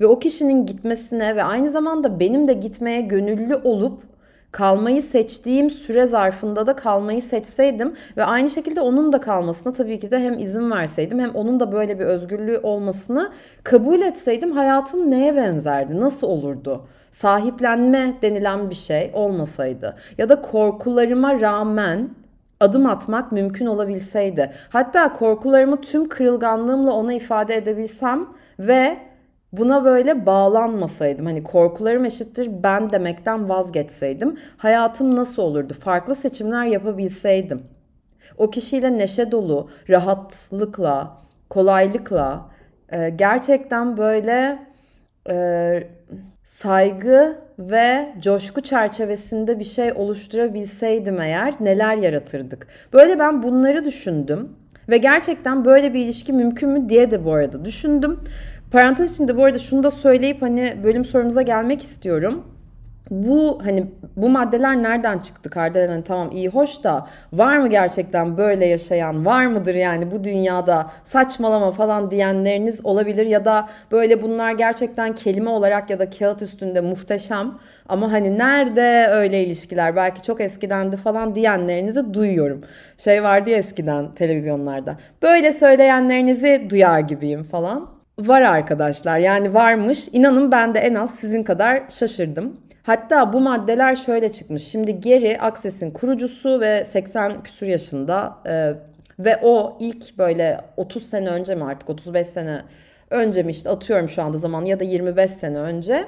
ve 0.00 0.06
o 0.06 0.18
kişinin 0.18 0.66
gitmesine 0.66 1.36
ve 1.36 1.42
aynı 1.42 1.70
zamanda 1.70 2.20
benim 2.20 2.48
de 2.48 2.52
gitmeye 2.52 3.00
gönüllü 3.00 3.54
olup 3.54 4.11
kalmayı 4.52 5.02
seçtiğim 5.02 5.70
süre 5.70 6.06
zarfında 6.06 6.66
da 6.66 6.76
kalmayı 6.76 7.22
seçseydim 7.22 7.94
ve 8.16 8.24
aynı 8.24 8.50
şekilde 8.50 8.80
onun 8.80 9.12
da 9.12 9.20
kalmasına 9.20 9.72
tabii 9.72 9.98
ki 9.98 10.10
de 10.10 10.18
hem 10.18 10.38
izin 10.38 10.70
verseydim 10.70 11.18
hem 11.18 11.30
onun 11.30 11.60
da 11.60 11.72
böyle 11.72 11.98
bir 11.98 12.04
özgürlüğü 12.04 12.60
olmasını 12.62 13.32
kabul 13.64 14.00
etseydim 14.00 14.52
hayatım 14.52 15.10
neye 15.10 15.36
benzerdi? 15.36 16.00
Nasıl 16.00 16.26
olurdu? 16.26 16.86
Sahiplenme 17.10 18.14
denilen 18.22 18.70
bir 18.70 18.74
şey 18.74 19.10
olmasaydı 19.14 19.96
ya 20.18 20.28
da 20.28 20.40
korkularıma 20.40 21.40
rağmen 21.40 22.10
adım 22.60 22.86
atmak 22.86 23.32
mümkün 23.32 23.66
olabilseydi. 23.66 24.52
Hatta 24.68 25.12
korkularımı 25.12 25.80
tüm 25.80 26.08
kırılganlığımla 26.08 26.92
ona 26.92 27.12
ifade 27.12 27.56
edebilsem 27.56 28.26
ve 28.58 28.96
buna 29.52 29.84
böyle 29.84 30.26
bağlanmasaydım 30.26 31.26
hani 31.26 31.42
korkularım 31.42 32.04
eşittir 32.04 32.50
ben 32.62 32.92
demekten 32.92 33.48
vazgeçseydim 33.48 34.38
hayatım 34.56 35.16
nasıl 35.16 35.42
olurdu? 35.42 35.74
Farklı 35.74 36.14
seçimler 36.14 36.64
yapabilseydim. 36.64 37.62
O 38.38 38.50
kişiyle 38.50 38.98
neşe 38.98 39.30
dolu, 39.30 39.70
rahatlıkla, 39.88 41.18
kolaylıkla 41.50 42.50
e, 42.92 43.10
gerçekten 43.10 43.96
böyle 43.96 44.58
e, 45.30 45.88
saygı 46.44 47.38
ve 47.58 48.14
coşku 48.20 48.60
çerçevesinde 48.60 49.58
bir 49.58 49.64
şey 49.64 49.92
oluşturabilseydim 49.92 51.20
eğer 51.20 51.54
neler 51.60 51.96
yaratırdık? 51.96 52.66
Böyle 52.92 53.18
ben 53.18 53.42
bunları 53.42 53.84
düşündüm 53.84 54.56
ve 54.88 54.98
gerçekten 54.98 55.64
böyle 55.64 55.94
bir 55.94 56.04
ilişki 56.04 56.32
mümkün 56.32 56.68
mü 56.68 56.88
diye 56.88 57.10
de 57.10 57.24
bu 57.24 57.32
arada 57.32 57.64
düşündüm. 57.64 58.20
Parantez 58.72 59.12
içinde 59.12 59.36
bu 59.36 59.44
arada 59.44 59.58
şunu 59.58 59.82
da 59.82 59.90
söyleyip 59.90 60.42
hani 60.42 60.74
bölüm 60.84 61.04
sorumuza 61.04 61.42
gelmek 61.42 61.82
istiyorum. 61.82 62.44
Bu 63.10 63.60
hani 63.64 63.86
bu 64.16 64.28
maddeler 64.28 64.82
nereden 64.82 65.18
çıktı 65.18 65.50
Kardelen? 65.50 65.88
Hani 65.88 66.04
tamam 66.04 66.30
iyi 66.32 66.48
hoş 66.48 66.84
da 66.84 67.06
var 67.32 67.58
mı 67.58 67.68
gerçekten 67.68 68.36
böyle 68.36 68.66
yaşayan 68.66 69.26
var 69.26 69.46
mıdır 69.46 69.74
yani 69.74 70.10
bu 70.10 70.24
dünyada 70.24 70.90
saçmalama 71.04 71.72
falan 71.72 72.10
diyenleriniz 72.10 72.84
olabilir 72.84 73.26
ya 73.26 73.44
da 73.44 73.68
böyle 73.90 74.22
bunlar 74.22 74.52
gerçekten 74.52 75.14
kelime 75.14 75.50
olarak 75.50 75.90
ya 75.90 75.98
da 75.98 76.10
kağıt 76.10 76.42
üstünde 76.42 76.80
muhteşem 76.80 77.54
ama 77.88 78.12
hani 78.12 78.38
nerede 78.38 79.06
öyle 79.10 79.44
ilişkiler 79.44 79.96
belki 79.96 80.22
çok 80.22 80.40
eskidendi 80.40 80.96
falan 80.96 81.34
diyenlerinizi 81.34 82.14
duyuyorum. 82.14 82.64
Şey 82.98 83.22
vardı 83.22 83.50
ya 83.50 83.56
eskiden 83.56 84.14
televizyonlarda 84.14 84.96
böyle 85.22 85.52
söyleyenlerinizi 85.52 86.66
duyar 86.70 87.00
gibiyim 87.00 87.44
falan. 87.44 88.01
Var 88.18 88.42
arkadaşlar 88.42 89.18
yani 89.18 89.54
varmış. 89.54 90.08
İnanın 90.12 90.52
ben 90.52 90.74
de 90.74 90.78
en 90.78 90.94
az 90.94 91.14
sizin 91.14 91.42
kadar 91.42 91.82
şaşırdım. 91.90 92.60
Hatta 92.82 93.32
bu 93.32 93.40
maddeler 93.40 93.96
şöyle 93.96 94.32
çıkmış. 94.32 94.62
Şimdi 94.62 95.00
Geri 95.00 95.40
Access'in 95.40 95.90
kurucusu 95.90 96.60
ve 96.60 96.84
80 96.84 97.42
küsur 97.42 97.66
yaşında 97.66 98.38
e, 98.46 98.72
ve 99.18 99.38
o 99.42 99.76
ilk 99.80 100.18
böyle 100.18 100.60
30 100.76 101.06
sene 101.06 101.28
önce 101.28 101.54
mi 101.54 101.64
artık 101.64 101.90
35 101.90 102.26
sene 102.26 102.62
önce 103.10 103.42
mi 103.42 103.50
işte 103.50 103.70
atıyorum 103.70 104.08
şu 104.08 104.22
anda 104.22 104.38
zaman 104.38 104.64
ya 104.64 104.80
da 104.80 104.84
25 104.84 105.30
sene 105.30 105.58
önce 105.58 106.04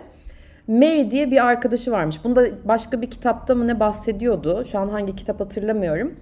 Mary 0.68 1.10
diye 1.10 1.30
bir 1.30 1.46
arkadaşı 1.46 1.92
varmış. 1.92 2.24
Bunda 2.24 2.44
başka 2.64 3.02
bir 3.02 3.10
kitapta 3.10 3.54
mı 3.54 3.66
ne 3.66 3.80
bahsediyordu? 3.80 4.64
Şu 4.64 4.78
an 4.78 4.88
hangi 4.88 5.16
kitap 5.16 5.40
hatırlamıyorum. 5.40 6.14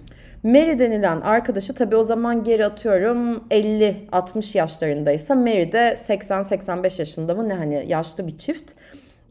Mary 0.43 0.79
denilen 0.79 1.21
arkadaşı 1.21 1.75
tabii 1.75 1.95
o 1.95 2.03
zaman 2.03 2.43
geri 2.43 2.65
atıyorum 2.65 3.43
50-60 3.51 4.57
yaşlarındaysa 4.57 5.35
Mary 5.35 5.71
de 5.71 5.97
80-85 6.07 7.01
yaşında 7.01 7.35
mı 7.35 7.49
ne 7.49 7.53
hani 7.53 7.85
yaşlı 7.87 8.27
bir 8.27 8.37
çift. 8.37 8.71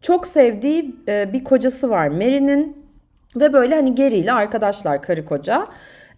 Çok 0.02 0.26
sevdiği 0.26 0.96
e, 1.08 1.32
bir 1.32 1.44
kocası 1.44 1.90
var 1.90 2.08
Mary'nin 2.08 2.86
ve 3.36 3.52
böyle 3.52 3.74
hani 3.74 3.94
Gary 3.94 4.18
ile 4.18 4.32
arkadaşlar 4.32 5.02
karı 5.02 5.24
koca. 5.24 5.66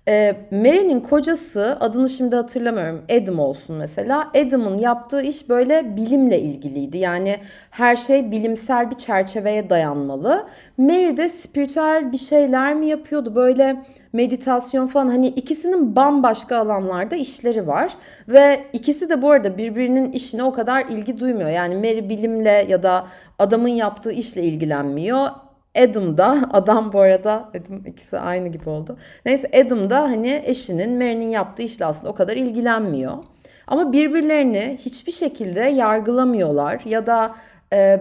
E, 0.08 0.37
Mary'nin 0.50 1.00
kocası 1.00 1.76
adını 1.80 2.08
şimdi 2.08 2.37
hatırlamıyorum 2.37 3.02
Adam 3.11 3.38
olsun 3.38 3.76
mesela. 3.76 4.30
Adam'ın 4.34 4.78
yaptığı 4.78 5.23
iş 5.23 5.49
böyle 5.49 5.96
bilimle 5.96 6.40
ilgiliydi. 6.40 6.99
Yani 6.99 7.37
her 7.70 7.96
şey 7.96 8.30
bilimsel 8.30 8.90
bir 8.90 8.94
çerçeveye 8.94 9.70
dayanmalı. 9.70 10.46
Mary 10.78 11.16
de 11.16 11.28
spiritüel 11.28 12.12
bir 12.12 12.18
şeyler 12.18 12.75
mi 12.75 12.87
yapıyordu 12.87 13.34
böyle 13.34 13.82
meditasyon 14.12 14.87
falan 14.87 15.08
hani 15.08 15.28
ikisinin 15.28 15.96
bambaşka 15.96 16.56
alanlarda 16.56 17.16
işleri 17.16 17.66
var. 17.66 17.96
Ve 18.28 18.64
ikisi 18.73 19.11
de 19.11 19.23
bu 19.23 19.30
arada 19.30 19.58
birbirinin 19.58 20.12
işine 20.12 20.42
o 20.42 20.52
kadar 20.52 20.87
ilgi 20.87 21.20
duymuyor. 21.20 21.50
Yani 21.50 21.75
Mary 21.75 22.08
bilimle 22.08 22.66
ya 22.68 22.82
da 22.82 23.06
adamın 23.38 23.68
yaptığı 23.68 24.12
işle 24.12 24.42
ilgilenmiyor. 24.42 25.28
Adam 25.78 26.16
da 26.16 26.48
adam 26.52 26.92
bu 26.92 27.00
arada 27.00 27.50
Adam 27.50 27.86
ikisi 27.86 28.18
aynı 28.18 28.48
gibi 28.48 28.68
oldu. 28.68 28.98
Neyse 29.26 29.50
Adam 29.66 29.90
da 29.90 30.02
hani 30.02 30.42
eşinin 30.44 30.98
Mary'nin 30.98 31.28
yaptığı 31.28 31.62
işle 31.62 31.84
aslında 31.84 32.12
o 32.12 32.14
kadar 32.14 32.36
ilgilenmiyor. 32.36 33.12
Ama 33.66 33.92
birbirlerini 33.92 34.78
hiçbir 34.84 35.12
şekilde 35.12 35.60
yargılamıyorlar 35.60 36.80
ya 36.84 37.06
da 37.06 37.34
e, 37.72 38.00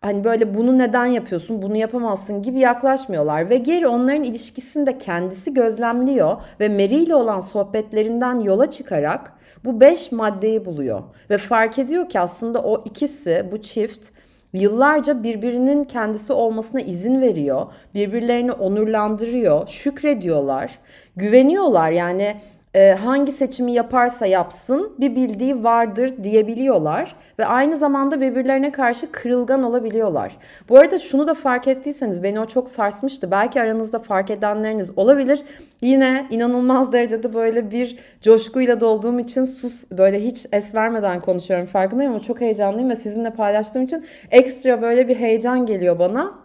hani 0.00 0.24
böyle 0.24 0.54
bunu 0.54 0.78
neden 0.78 1.06
yapıyorsun, 1.06 1.62
bunu 1.62 1.76
yapamazsın 1.76 2.42
gibi 2.42 2.60
yaklaşmıyorlar. 2.60 3.50
Ve 3.50 3.56
Geri 3.56 3.88
onların 3.88 4.22
ilişkisinde 4.22 4.98
kendisi 4.98 5.54
gözlemliyor 5.54 6.36
ve 6.60 6.68
Mary 6.68 7.02
ile 7.02 7.14
olan 7.14 7.40
sohbetlerinden 7.40 8.40
yola 8.40 8.70
çıkarak 8.70 9.32
bu 9.64 9.80
beş 9.80 10.12
maddeyi 10.12 10.64
buluyor. 10.64 11.02
Ve 11.30 11.38
fark 11.38 11.78
ediyor 11.78 12.08
ki 12.08 12.20
aslında 12.20 12.62
o 12.62 12.84
ikisi, 12.84 13.48
bu 13.52 13.62
çift 13.62 14.13
yıllarca 14.54 15.22
birbirinin 15.22 15.84
kendisi 15.84 16.32
olmasına 16.32 16.80
izin 16.80 17.20
veriyor. 17.20 17.66
Birbirlerini 17.94 18.52
onurlandırıyor, 18.52 19.68
şükrediyorlar, 19.68 20.78
güveniyorlar. 21.16 21.90
Yani 21.90 22.36
e, 22.74 22.92
hangi 22.92 23.32
seçimi 23.32 23.72
yaparsa 23.72 24.26
yapsın 24.26 24.92
bir 24.98 25.16
bildiği 25.16 25.64
vardır 25.64 26.24
diyebiliyorlar 26.24 27.16
ve 27.38 27.46
aynı 27.46 27.76
zamanda 27.76 28.20
birbirlerine 28.20 28.72
karşı 28.72 29.12
kırılgan 29.12 29.62
olabiliyorlar. 29.62 30.36
Bu 30.68 30.78
arada 30.78 30.98
şunu 30.98 31.26
da 31.26 31.34
fark 31.34 31.68
ettiyseniz 31.68 32.22
beni 32.22 32.40
o 32.40 32.46
çok 32.46 32.68
sarsmıştı. 32.68 33.30
Belki 33.30 33.60
aranızda 33.60 33.98
fark 33.98 34.30
edenleriniz 34.30 34.98
olabilir. 34.98 35.42
Yine 35.80 36.26
inanılmaz 36.30 36.92
derecede 36.92 37.34
böyle 37.34 37.70
bir 37.70 37.98
coşkuyla 38.22 38.80
dolduğum 38.80 39.18
için 39.18 39.44
sus 39.44 39.84
böyle 39.90 40.24
hiç 40.24 40.46
es 40.52 40.74
vermeden 40.74 41.20
konuşuyorum 41.20 41.66
farkındayım 41.66 42.12
ama 42.12 42.20
çok 42.20 42.40
heyecanlıyım 42.40 42.90
ve 42.90 42.96
sizinle 42.96 43.30
paylaştığım 43.30 43.82
için 43.82 44.04
ekstra 44.30 44.82
böyle 44.82 45.08
bir 45.08 45.16
heyecan 45.16 45.66
geliyor 45.66 45.98
bana. 45.98 46.44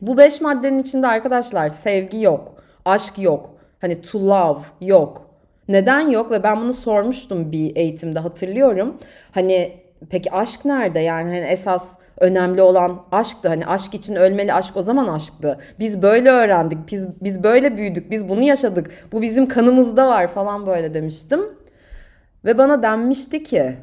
Bu 0.00 0.16
beş 0.16 0.40
maddenin 0.40 0.78
içinde 0.78 1.06
arkadaşlar 1.06 1.68
sevgi 1.68 2.20
yok, 2.20 2.54
aşk 2.84 3.18
yok, 3.18 3.50
hani 3.80 4.02
to 4.02 4.26
love 4.26 4.60
yok, 4.80 5.23
neden 5.68 6.00
yok 6.00 6.30
ve 6.30 6.42
ben 6.42 6.60
bunu 6.60 6.72
sormuştum 6.72 7.52
bir 7.52 7.76
eğitimde 7.76 8.18
hatırlıyorum. 8.18 8.96
Hani 9.32 9.72
peki 10.10 10.32
aşk 10.32 10.64
nerede? 10.64 11.00
Yani 11.00 11.24
hani 11.24 11.46
esas 11.46 11.98
önemli 12.20 12.62
olan 12.62 13.02
aşktı. 13.12 13.48
Hani 13.48 13.66
aşk 13.66 13.94
için 13.94 14.14
ölmeli 14.14 14.52
aşk 14.52 14.76
o 14.76 14.82
zaman 14.82 15.08
aşktı. 15.08 15.58
Biz 15.78 16.02
böyle 16.02 16.30
öğrendik. 16.30 16.78
Biz 16.92 17.08
biz 17.20 17.42
böyle 17.42 17.76
büyüdük. 17.76 18.10
Biz 18.10 18.28
bunu 18.28 18.42
yaşadık. 18.42 18.90
Bu 19.12 19.22
bizim 19.22 19.48
kanımızda 19.48 20.08
var 20.08 20.26
falan 20.26 20.66
böyle 20.66 20.94
demiştim. 20.94 21.40
Ve 22.44 22.58
bana 22.58 22.82
denmişti 22.82 23.42
ki 23.42 23.76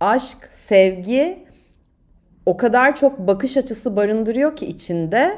aşk, 0.00 0.38
sevgi 0.52 1.46
o 2.46 2.56
kadar 2.56 2.96
çok 2.96 3.18
bakış 3.18 3.56
açısı 3.56 3.96
barındırıyor 3.96 4.56
ki 4.56 4.66
içinde. 4.66 5.36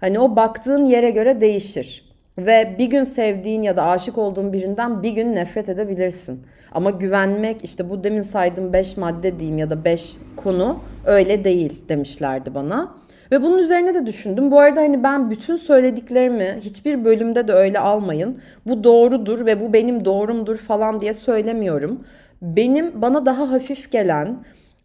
Hani 0.00 0.18
o 0.18 0.36
baktığın 0.36 0.84
yere 0.84 1.10
göre 1.10 1.40
değişir. 1.40 2.11
Ve 2.38 2.76
bir 2.78 2.86
gün 2.86 3.04
sevdiğin 3.04 3.62
ya 3.62 3.76
da 3.76 3.84
aşık 3.84 4.18
olduğun 4.18 4.52
birinden 4.52 5.02
bir 5.02 5.10
gün 5.10 5.34
nefret 5.34 5.68
edebilirsin. 5.68 6.42
Ama 6.72 6.90
güvenmek 6.90 7.64
işte 7.64 7.90
bu 7.90 8.04
demin 8.04 8.22
saydığım 8.22 8.72
5 8.72 8.96
madde 8.96 9.38
diyeyim 9.38 9.58
ya 9.58 9.70
da 9.70 9.84
5 9.84 10.16
konu 10.36 10.80
öyle 11.06 11.44
değil 11.44 11.82
demişlerdi 11.88 12.54
bana. 12.54 12.94
Ve 13.32 13.42
bunun 13.42 13.58
üzerine 13.58 13.94
de 13.94 14.06
düşündüm. 14.06 14.50
Bu 14.50 14.60
arada 14.60 14.80
hani 14.80 15.02
ben 15.02 15.30
bütün 15.30 15.56
söylediklerimi 15.56 16.58
hiçbir 16.60 17.04
bölümde 17.04 17.48
de 17.48 17.52
öyle 17.52 17.78
almayın. 17.78 18.40
Bu 18.66 18.84
doğrudur 18.84 19.46
ve 19.46 19.60
bu 19.60 19.72
benim 19.72 20.04
doğrumdur 20.04 20.56
falan 20.56 21.00
diye 21.00 21.14
söylemiyorum. 21.14 22.04
Benim 22.42 23.02
bana 23.02 23.26
daha 23.26 23.50
hafif 23.50 23.92
gelen, 23.92 24.38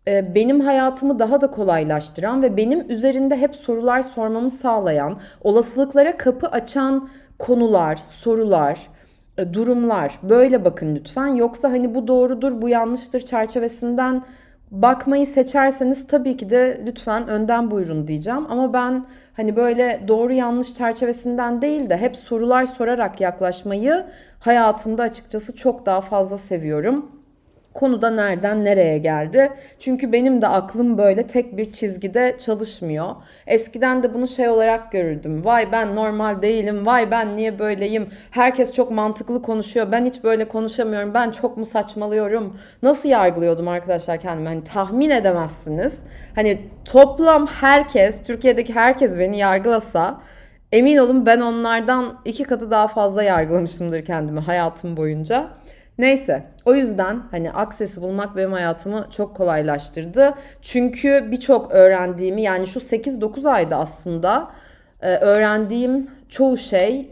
e, 0.08 0.36
benim 0.36 0.60
hayatımı 0.60 1.20
daha 1.20 1.42
da 1.42 1.52
kolaylaştıran 1.52 2.42
ve 2.42 2.58
benim 2.58 2.92
üzerinde 2.92 3.38
hep 3.38 3.56
sorular 3.56 4.02
sormamı 4.02 4.50
sağlayan, 4.50 5.20
olasılıklara 5.42 6.18
kapı 6.18 6.48
açan 6.48 7.10
konular, 7.40 7.96
sorular, 7.96 8.88
e, 9.38 9.54
durumlar 9.54 10.20
böyle 10.24 10.66
bakın 10.66 10.96
lütfen. 10.96 11.28
Yoksa 11.28 11.72
hani 11.72 11.96
bu 11.96 12.08
doğrudur, 12.08 12.62
bu 12.62 12.70
yanlıştır 12.70 13.20
çerçevesinden 13.22 14.24
bakmayı 14.72 15.26
seçerseniz 15.26 16.08
tabii 16.08 16.38
ki 16.38 16.50
de 16.50 16.82
lütfen 16.86 17.28
önden 17.28 17.72
buyurun 17.72 18.08
diyeceğim. 18.08 18.46
Ama 18.50 18.74
ben 18.74 19.06
hani 19.34 19.56
böyle 19.56 20.04
doğru 20.08 20.34
yanlış 20.34 20.74
çerçevesinden 20.74 21.62
değil 21.62 21.90
de 21.90 21.98
hep 21.98 22.16
sorular 22.16 22.66
sorarak 22.66 23.22
yaklaşmayı 23.22 24.06
hayatımda 24.40 25.04
açıkçası 25.04 25.56
çok 25.56 25.86
daha 25.86 26.02
fazla 26.02 26.38
seviyorum. 26.38 27.17
Konuda 27.78 28.10
nereden 28.10 28.66
nereye 28.66 28.98
geldi? 28.98 29.50
Çünkü 29.80 30.12
benim 30.12 30.42
de 30.42 30.48
aklım 30.48 30.98
böyle 30.98 31.28
tek 31.28 31.58
bir 31.58 31.72
çizgide 31.72 32.36
çalışmıyor. 32.40 33.16
Eskiden 33.48 34.04
de 34.04 34.14
bunu 34.14 34.28
şey 34.28 34.50
olarak 34.50 34.92
görürdüm. 34.92 35.46
Vay 35.46 35.72
ben 35.72 35.96
normal 35.96 36.42
değilim. 36.42 36.86
Vay 36.86 37.12
ben 37.12 37.38
niye 37.38 37.60
böyleyim? 37.60 38.10
Herkes 38.32 38.74
çok 38.74 38.92
mantıklı 38.92 39.42
konuşuyor. 39.42 39.92
Ben 39.92 40.06
hiç 40.06 40.24
böyle 40.24 40.48
konuşamıyorum. 40.48 41.14
Ben 41.14 41.32
çok 41.32 41.58
mu 41.58 41.66
saçmalıyorum? 41.66 42.58
Nasıl 42.84 43.10
yargılıyordum 43.10 43.68
arkadaşlar 43.68 44.20
kendimi? 44.20 44.48
Hani 44.48 44.64
tahmin 44.64 45.10
edemezsiniz. 45.10 46.00
Hani 46.36 46.60
toplam 46.86 47.48
herkes, 47.48 48.24
Türkiye'deki 48.24 48.76
herkes 48.76 49.18
beni 49.18 49.38
yargılasa 49.38 50.22
emin 50.72 50.98
olun 50.98 51.26
ben 51.26 51.42
onlardan 51.42 52.18
iki 52.26 52.44
katı 52.44 52.72
daha 52.72 52.88
fazla 52.88 53.24
yargılamışımdır 53.24 54.06
kendimi 54.06 54.40
hayatım 54.40 54.98
boyunca. 54.98 55.48
Neyse 55.98 56.44
o 56.68 56.76
yüzden 56.76 57.22
hani 57.32 57.52
Access'i 57.52 58.02
bulmak 58.02 58.36
benim 58.36 58.52
hayatımı 58.52 59.08
çok 59.12 59.36
kolaylaştırdı. 59.36 60.34
Çünkü 60.62 61.28
birçok 61.32 61.72
öğrendiğimi 61.72 62.42
yani 62.42 62.68
şu 62.68 62.80
8-9 62.80 63.50
ayda 63.50 63.78
aslında 63.78 64.52
e, 65.02 65.16
öğrendiğim 65.16 66.12
çoğu 66.30 66.58
şey 66.58 67.12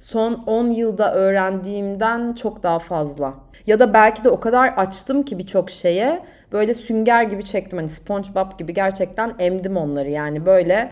son 0.00 0.34
10 0.46 0.70
yılda 0.70 1.14
öğrendiğimden 1.14 2.32
çok 2.32 2.62
daha 2.62 2.78
fazla. 2.78 3.34
Ya 3.66 3.78
da 3.78 3.94
belki 3.94 4.24
de 4.24 4.28
o 4.28 4.40
kadar 4.40 4.68
açtım 4.68 5.22
ki 5.22 5.38
birçok 5.38 5.70
şeye 5.70 6.22
böyle 6.52 6.74
sünger 6.74 7.22
gibi 7.22 7.44
çektim. 7.44 7.78
Hani 7.78 7.88
SpongeBob 7.88 8.58
gibi 8.58 8.74
gerçekten 8.74 9.34
emdim 9.38 9.76
onları 9.76 10.10
yani 10.10 10.46
böyle 10.46 10.90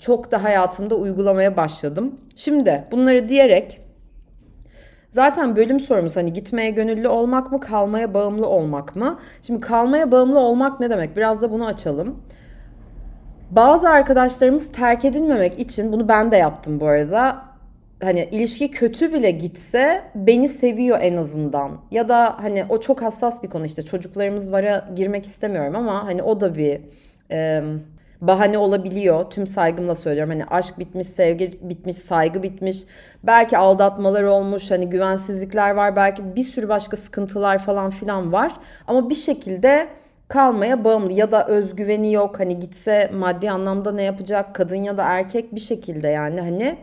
çok 0.00 0.32
da 0.32 0.42
hayatımda 0.42 0.94
uygulamaya 0.94 1.56
başladım. 1.56 2.20
Şimdi 2.36 2.84
bunları 2.90 3.28
diyerek 3.28 3.83
Zaten 5.14 5.56
bölüm 5.56 5.80
sorumuz 5.80 6.16
hani 6.16 6.32
gitmeye 6.32 6.70
gönüllü 6.70 7.08
olmak 7.08 7.52
mı, 7.52 7.60
kalmaya 7.60 8.14
bağımlı 8.14 8.46
olmak 8.46 8.96
mı? 8.96 9.18
Şimdi 9.42 9.60
kalmaya 9.60 10.10
bağımlı 10.10 10.38
olmak 10.38 10.80
ne 10.80 10.90
demek? 10.90 11.16
Biraz 11.16 11.42
da 11.42 11.50
bunu 11.50 11.66
açalım. 11.66 12.16
Bazı 13.50 13.88
arkadaşlarımız 13.88 14.72
terk 14.72 15.04
edilmemek 15.04 15.60
için 15.60 15.92
bunu 15.92 16.08
ben 16.08 16.30
de 16.32 16.36
yaptım 16.36 16.80
bu 16.80 16.86
arada. 16.86 17.42
Hani 18.02 18.28
ilişki 18.32 18.70
kötü 18.70 19.12
bile 19.12 19.30
gitse 19.30 20.02
beni 20.14 20.48
seviyor 20.48 20.98
en 21.00 21.16
azından. 21.16 21.70
Ya 21.90 22.08
da 22.08 22.36
hani 22.42 22.64
o 22.68 22.80
çok 22.80 23.02
hassas 23.02 23.42
bir 23.42 23.50
konu 23.50 23.64
işte 23.64 23.82
çocuklarımız 23.82 24.52
vara 24.52 24.88
girmek 24.96 25.24
istemiyorum 25.24 25.76
ama 25.76 26.04
hani 26.04 26.22
o 26.22 26.40
da 26.40 26.54
bir 26.54 26.80
e, 27.30 27.62
bahane 28.20 28.58
olabiliyor. 28.58 29.30
Tüm 29.30 29.46
saygımla 29.46 29.94
söylüyorum. 29.94 30.32
Hani 30.32 30.44
aşk 30.44 30.78
bitmiş, 30.78 31.06
sevgi 31.06 31.58
bitmiş, 31.62 31.96
saygı 31.96 32.42
bitmiş. 32.42 32.78
Belki 33.22 33.58
aldatmalar 33.58 34.22
olmuş, 34.22 34.70
hani 34.70 34.90
güvensizlikler 34.90 35.70
var. 35.70 35.96
Belki 35.96 36.36
bir 36.36 36.42
sürü 36.42 36.68
başka 36.68 36.96
sıkıntılar 36.96 37.58
falan 37.58 37.90
filan 37.90 38.32
var. 38.32 38.52
Ama 38.86 39.10
bir 39.10 39.14
şekilde 39.14 39.88
kalmaya 40.28 40.84
bağımlı 40.84 41.12
ya 41.12 41.32
da 41.32 41.46
özgüveni 41.46 42.12
yok. 42.12 42.40
Hani 42.40 42.60
gitse 42.60 43.10
maddi 43.14 43.50
anlamda 43.50 43.92
ne 43.92 44.02
yapacak 44.02 44.54
kadın 44.54 44.76
ya 44.76 44.98
da 44.98 45.04
erkek 45.04 45.54
bir 45.54 45.60
şekilde 45.60 46.08
yani 46.08 46.40
hani 46.40 46.76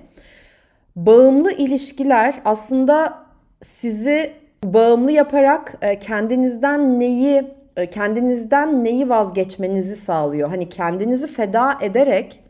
bağımlı 0.95 1.51
ilişkiler 1.51 2.41
aslında 2.45 3.13
sizi 3.61 4.33
bağımlı 4.63 5.11
yaparak 5.11 5.73
e, 5.81 5.99
kendinizden 5.99 6.99
neyi 6.99 7.61
kendinizden 7.91 8.84
neyi 8.84 9.10
vazgeçmenizi 9.10 9.95
sağlıyor. 9.95 10.49
Hani 10.49 10.69
kendinizi 10.69 11.27
feda 11.27 11.77
ederek 11.81 12.43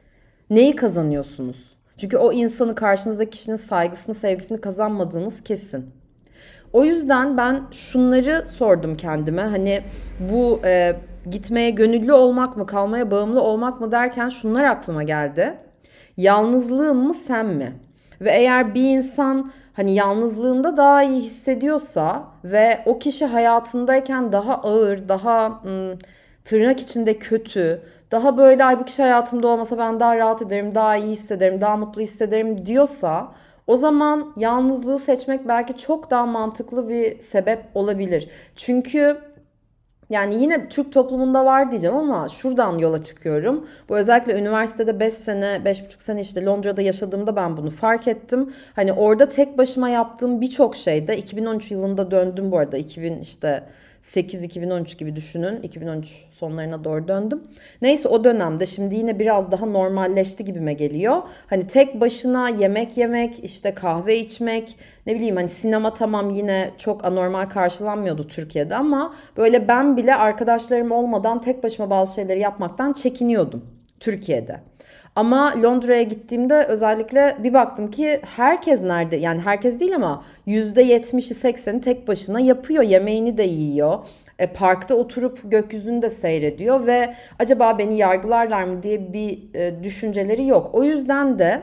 neyi 0.49 0.75
kazanıyorsunuz? 0.75 1.77
Çünkü 1.97 2.17
o 2.17 2.31
insanı 2.31 2.75
karşınızdaki 2.75 3.29
kişinin 3.29 3.55
saygısını, 3.55 4.15
sevgisini 4.15 4.61
kazanmadığınız 4.61 5.43
kesin. 5.43 5.89
O 6.73 6.83
yüzden 6.83 7.37
ben 7.37 7.63
şunları 7.71 8.47
sordum 8.47 8.95
kendime. 8.95 9.41
Hani 9.41 9.81
bu 10.31 10.59
e, 10.65 10.95
gitmeye 11.31 11.69
gönüllü 11.69 12.13
olmak 12.13 12.57
mı, 12.57 12.65
kalmaya 12.65 13.11
bağımlı 13.11 13.41
olmak 13.41 13.81
mı 13.81 13.91
derken 13.91 14.29
şunlar 14.29 14.63
aklıma 14.63 15.03
geldi. 15.03 15.57
Yalnızlığım 16.17 16.97
mı 16.97 17.13
sen 17.13 17.45
mi? 17.45 17.73
Ve 18.21 18.31
eğer 18.31 18.75
bir 18.75 18.97
insan 18.97 19.51
hani 19.73 19.95
yalnızlığında 19.95 20.77
daha 20.77 21.03
iyi 21.03 21.21
hissediyorsa 21.21 22.23
ve 22.43 22.79
o 22.85 22.99
kişi 22.99 23.25
hayatındayken 23.25 24.31
daha 24.31 24.55
ağır, 24.55 25.09
daha 25.09 25.61
ım, 25.65 25.99
tırnak 26.45 26.79
içinde 26.79 27.19
kötü, 27.19 27.81
daha 28.11 28.37
böyle 28.37 28.65
ay 28.65 28.79
bu 28.79 28.85
kişi 28.85 29.01
hayatımda 29.01 29.47
olmasa 29.47 29.77
ben 29.77 29.99
daha 29.99 30.17
rahat 30.17 30.41
ederim, 30.41 30.75
daha 30.75 30.97
iyi 30.97 31.11
hissederim, 31.11 31.61
daha 31.61 31.77
mutlu 31.77 32.01
hissederim 32.01 32.65
diyorsa 32.65 33.31
o 33.67 33.77
zaman 33.77 34.33
yalnızlığı 34.37 34.99
seçmek 34.99 35.47
belki 35.47 35.77
çok 35.77 36.11
daha 36.11 36.25
mantıklı 36.25 36.89
bir 36.89 37.19
sebep 37.19 37.59
olabilir. 37.75 38.29
Çünkü 38.55 39.17
yani 40.11 40.41
yine 40.41 40.69
Türk 40.69 40.93
toplumunda 40.93 41.45
var 41.45 41.71
diyeceğim 41.71 41.95
ama 41.95 42.29
şuradan 42.29 42.77
yola 42.77 43.03
çıkıyorum. 43.03 43.67
Bu 43.89 43.97
özellikle 43.97 44.39
üniversitede 44.39 44.99
5 44.99 45.13
sene, 45.13 45.45
5,5 45.65 46.03
sene 46.03 46.21
işte 46.21 46.45
Londra'da 46.45 46.81
yaşadığımda 46.81 47.35
ben 47.35 47.57
bunu 47.57 47.69
fark 47.69 48.07
ettim. 48.07 48.53
Hani 48.75 48.93
orada 48.93 49.29
tek 49.29 49.57
başıma 49.57 49.89
yaptığım 49.89 50.41
birçok 50.41 50.75
şeyde 50.75 51.17
2013 51.17 51.71
yılında 51.71 52.11
döndüm 52.11 52.51
bu 52.51 52.57
arada. 52.57 52.77
2000 52.77 53.19
işte 53.19 53.63
2008-2013 54.03 54.97
gibi 54.97 55.15
düşünün. 55.15 55.61
2013 55.61 56.25
sonlarına 56.31 56.83
doğru 56.83 57.07
döndüm. 57.07 57.43
Neyse 57.81 58.07
o 58.07 58.23
dönemde 58.23 58.65
şimdi 58.65 58.95
yine 58.95 59.19
biraz 59.19 59.51
daha 59.51 59.65
normalleşti 59.65 60.45
gibime 60.45 60.73
geliyor. 60.73 61.21
Hani 61.47 61.67
tek 61.67 62.01
başına 62.01 62.49
yemek 62.49 62.97
yemek, 62.97 63.43
işte 63.43 63.73
kahve 63.73 64.17
içmek, 64.17 64.75
ne 65.05 65.15
bileyim 65.15 65.35
hani 65.35 65.49
sinema 65.49 65.93
tamam 65.93 66.29
yine 66.29 66.71
çok 66.77 67.05
anormal 67.05 67.49
karşılanmıyordu 67.49 68.27
Türkiye'de 68.27 68.75
ama 68.75 69.13
böyle 69.37 69.67
ben 69.67 69.97
bile 69.97 70.15
arkadaşlarım 70.15 70.91
olmadan 70.91 71.41
tek 71.41 71.63
başıma 71.63 71.89
bazı 71.89 72.15
şeyleri 72.15 72.39
yapmaktan 72.39 72.93
çekiniyordum 72.93 73.65
Türkiye'de. 73.99 74.70
Ama 75.21 75.53
Londra'ya 75.63 76.03
gittiğimde 76.03 76.65
özellikle 76.65 77.37
bir 77.43 77.53
baktım 77.53 77.91
ki 77.91 78.19
herkes 78.35 78.81
nerede 78.81 79.15
yani 79.15 79.41
herkes 79.41 79.79
değil 79.79 79.95
ama 79.95 80.23
%70'i 80.47 81.53
80'i 81.53 81.81
tek 81.81 82.07
başına 82.07 82.39
yapıyor. 82.39 82.83
Yemeğini 82.83 83.37
de 83.37 83.43
yiyor. 83.43 83.99
E, 84.39 84.47
parkta 84.47 84.95
oturup 84.95 85.51
gökyüzünü 85.51 86.01
de 86.01 86.09
seyrediyor 86.09 86.87
ve 86.87 87.15
acaba 87.39 87.77
beni 87.77 87.97
yargılarlar 87.97 88.63
mı 88.63 88.83
diye 88.83 89.13
bir 89.13 89.39
e, 89.53 89.83
düşünceleri 89.83 90.47
yok. 90.47 90.69
O 90.73 90.83
yüzden 90.83 91.39
de 91.39 91.61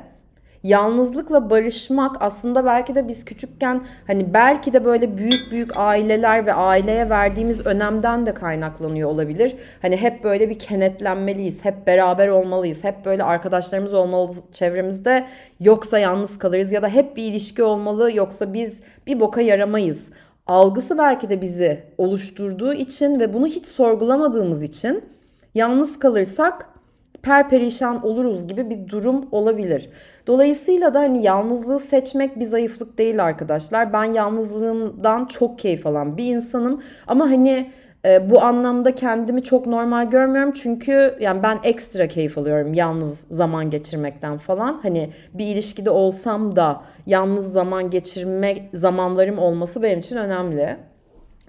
yalnızlıkla 0.62 1.50
barışmak 1.50 2.16
aslında 2.20 2.64
belki 2.64 2.94
de 2.94 3.08
biz 3.08 3.24
küçükken 3.24 3.82
hani 4.06 4.34
belki 4.34 4.72
de 4.72 4.84
böyle 4.84 5.16
büyük 5.16 5.50
büyük 5.50 5.70
aileler 5.76 6.46
ve 6.46 6.52
aileye 6.52 7.10
verdiğimiz 7.10 7.66
önemden 7.66 8.26
de 8.26 8.34
kaynaklanıyor 8.34 9.10
olabilir. 9.10 9.56
Hani 9.82 9.96
hep 9.96 10.24
böyle 10.24 10.50
bir 10.50 10.58
kenetlenmeliyiz, 10.58 11.64
hep 11.64 11.86
beraber 11.86 12.28
olmalıyız, 12.28 12.84
hep 12.84 13.04
böyle 13.04 13.22
arkadaşlarımız 13.22 13.94
olmalı 13.94 14.34
çevremizde 14.52 15.26
yoksa 15.60 15.98
yalnız 15.98 16.38
kalırız 16.38 16.72
ya 16.72 16.82
da 16.82 16.88
hep 16.88 17.16
bir 17.16 17.22
ilişki 17.22 17.62
olmalı 17.62 18.12
yoksa 18.14 18.52
biz 18.52 18.80
bir 19.06 19.20
boka 19.20 19.40
yaramayız. 19.40 20.08
Algısı 20.46 20.98
belki 20.98 21.28
de 21.28 21.40
bizi 21.40 21.82
oluşturduğu 21.98 22.72
için 22.72 23.20
ve 23.20 23.34
bunu 23.34 23.46
hiç 23.46 23.66
sorgulamadığımız 23.66 24.62
için 24.62 25.04
yalnız 25.54 25.98
kalırsak 25.98 26.77
perperişan 27.22 28.06
oluruz 28.06 28.48
gibi 28.48 28.70
bir 28.70 28.88
durum 28.88 29.28
olabilir. 29.32 29.90
Dolayısıyla 30.26 30.94
da 30.94 31.00
hani 31.00 31.22
yalnızlığı 31.22 31.78
seçmek 31.78 32.40
bir 32.40 32.44
zayıflık 32.44 32.98
değil 32.98 33.24
arkadaşlar. 33.24 33.92
Ben 33.92 34.04
yalnızlığımdan 34.04 35.24
çok 35.24 35.58
keyif 35.58 35.86
alan 35.86 36.16
bir 36.16 36.36
insanım 36.36 36.82
ama 37.06 37.24
hani 37.30 37.70
e, 38.04 38.30
bu 38.30 38.42
anlamda 38.42 38.94
kendimi 38.94 39.44
çok 39.44 39.66
normal 39.66 40.10
görmüyorum 40.10 40.52
çünkü 40.52 41.14
yani 41.20 41.42
ben 41.42 41.58
ekstra 41.62 42.08
keyif 42.08 42.38
alıyorum 42.38 42.74
yalnız 42.74 43.24
zaman 43.30 43.70
geçirmekten 43.70 44.38
falan. 44.38 44.80
Hani 44.82 45.10
bir 45.34 45.46
ilişkide 45.46 45.90
olsam 45.90 46.56
da 46.56 46.82
yalnız 47.06 47.52
zaman 47.52 47.90
geçirme 47.90 48.56
zamanlarım 48.74 49.38
olması 49.38 49.82
benim 49.82 49.98
için 49.98 50.16
önemli. 50.16 50.76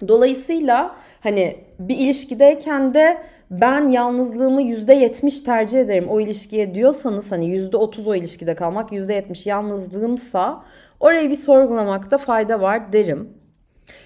Dolayısıyla 0.08 0.94
hani 1.20 1.56
bir 1.78 1.96
ilişkideyken 1.98 2.94
de 2.94 3.22
ben 3.50 3.88
yalnızlığımı 3.88 4.62
%70 4.62 5.44
tercih 5.44 5.80
ederim 5.80 6.08
o 6.08 6.20
ilişkiye 6.20 6.74
diyorsanız 6.74 7.32
hani 7.32 7.46
%30 7.46 8.08
o 8.08 8.14
ilişkide 8.14 8.54
kalmak 8.54 8.92
%70 8.92 9.48
yalnızlığımsa 9.48 10.64
orayı 11.00 11.30
bir 11.30 11.36
sorgulamakta 11.36 12.18
fayda 12.18 12.60
var 12.60 12.92
derim. 12.92 13.28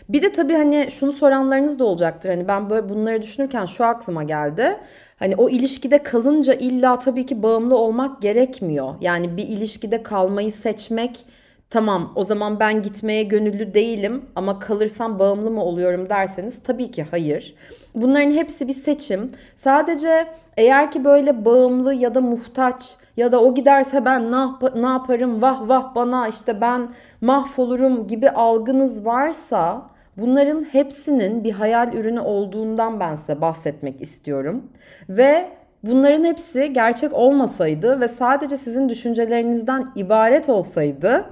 Bir 0.08 0.22
de 0.22 0.32
tabii 0.32 0.52
hani 0.54 0.86
şunu 0.90 1.12
soranlarınız 1.12 1.78
da 1.78 1.84
olacaktır. 1.84 2.30
Hani 2.30 2.48
ben 2.48 2.70
böyle 2.70 2.88
bunları 2.88 3.22
düşünürken 3.22 3.66
şu 3.66 3.84
aklıma 3.84 4.22
geldi. 4.22 4.76
Hani 5.16 5.36
o 5.36 5.48
ilişkide 5.48 6.02
kalınca 6.02 6.54
illa 6.54 6.98
tabii 6.98 7.26
ki 7.26 7.42
bağımlı 7.42 7.76
olmak 7.76 8.22
gerekmiyor. 8.22 8.94
Yani 9.00 9.36
bir 9.36 9.48
ilişkide 9.48 10.02
kalmayı 10.02 10.52
seçmek 10.52 11.26
tamam 11.70 12.12
o 12.14 12.24
zaman 12.24 12.60
ben 12.60 12.82
gitmeye 12.82 13.22
gönüllü 13.22 13.74
değilim 13.74 14.24
ama 14.36 14.58
kalırsam 14.58 15.18
bağımlı 15.18 15.50
mı 15.50 15.64
oluyorum 15.64 16.08
derseniz 16.10 16.62
tabii 16.62 16.90
ki 16.90 17.06
hayır. 17.10 17.54
Bunların 17.94 18.30
hepsi 18.30 18.68
bir 18.68 18.72
seçim. 18.74 19.32
Sadece 19.56 20.26
eğer 20.56 20.90
ki 20.90 21.04
böyle 21.04 21.44
bağımlı 21.44 21.94
ya 21.94 22.14
da 22.14 22.20
muhtaç 22.20 22.96
ya 23.16 23.32
da 23.32 23.40
o 23.42 23.54
giderse 23.54 24.04
ben 24.04 24.32
ne, 24.32 24.36
yap- 24.36 24.76
ne 24.76 24.86
yaparım 24.86 25.42
vah 25.42 25.68
vah 25.68 25.94
bana 25.94 26.28
işte 26.28 26.60
ben 26.60 26.88
mahvolurum 27.20 28.06
gibi 28.06 28.30
algınız 28.30 29.04
varsa 29.04 29.82
bunların 30.16 30.64
hepsinin 30.72 31.44
bir 31.44 31.52
hayal 31.52 31.94
ürünü 31.94 32.20
olduğundan 32.20 33.00
ben 33.00 33.14
size 33.14 33.40
bahsetmek 33.40 34.02
istiyorum. 34.02 34.62
Ve 35.08 35.48
bunların 35.82 36.24
hepsi 36.24 36.72
gerçek 36.72 37.12
olmasaydı 37.12 38.00
ve 38.00 38.08
sadece 38.08 38.56
sizin 38.56 38.88
düşüncelerinizden 38.88 39.92
ibaret 39.96 40.48
olsaydı 40.48 41.24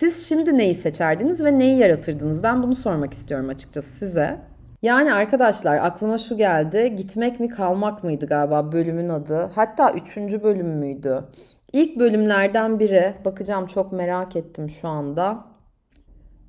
siz 0.00 0.28
şimdi 0.28 0.58
neyi 0.58 0.74
seçerdiniz 0.74 1.44
ve 1.44 1.58
neyi 1.58 1.78
yaratırdınız? 1.78 2.42
Ben 2.42 2.62
bunu 2.62 2.74
sormak 2.74 3.12
istiyorum 3.12 3.48
açıkçası 3.48 3.88
size. 3.88 4.38
Yani 4.82 5.12
arkadaşlar 5.12 5.76
aklıma 5.76 6.18
şu 6.18 6.36
geldi. 6.36 6.94
Gitmek 6.96 7.40
mi 7.40 7.48
kalmak 7.48 8.04
mıydı 8.04 8.26
galiba 8.26 8.72
bölümün 8.72 9.08
adı. 9.08 9.50
Hatta 9.54 9.92
üçüncü 9.92 10.42
bölüm 10.42 10.68
müydü? 10.68 11.24
İlk 11.72 11.98
bölümlerden 11.98 12.78
biri. 12.78 13.14
Bakacağım 13.24 13.66
çok 13.66 13.92
merak 13.92 14.36
ettim 14.36 14.70
şu 14.70 14.88
anda. 14.88 15.44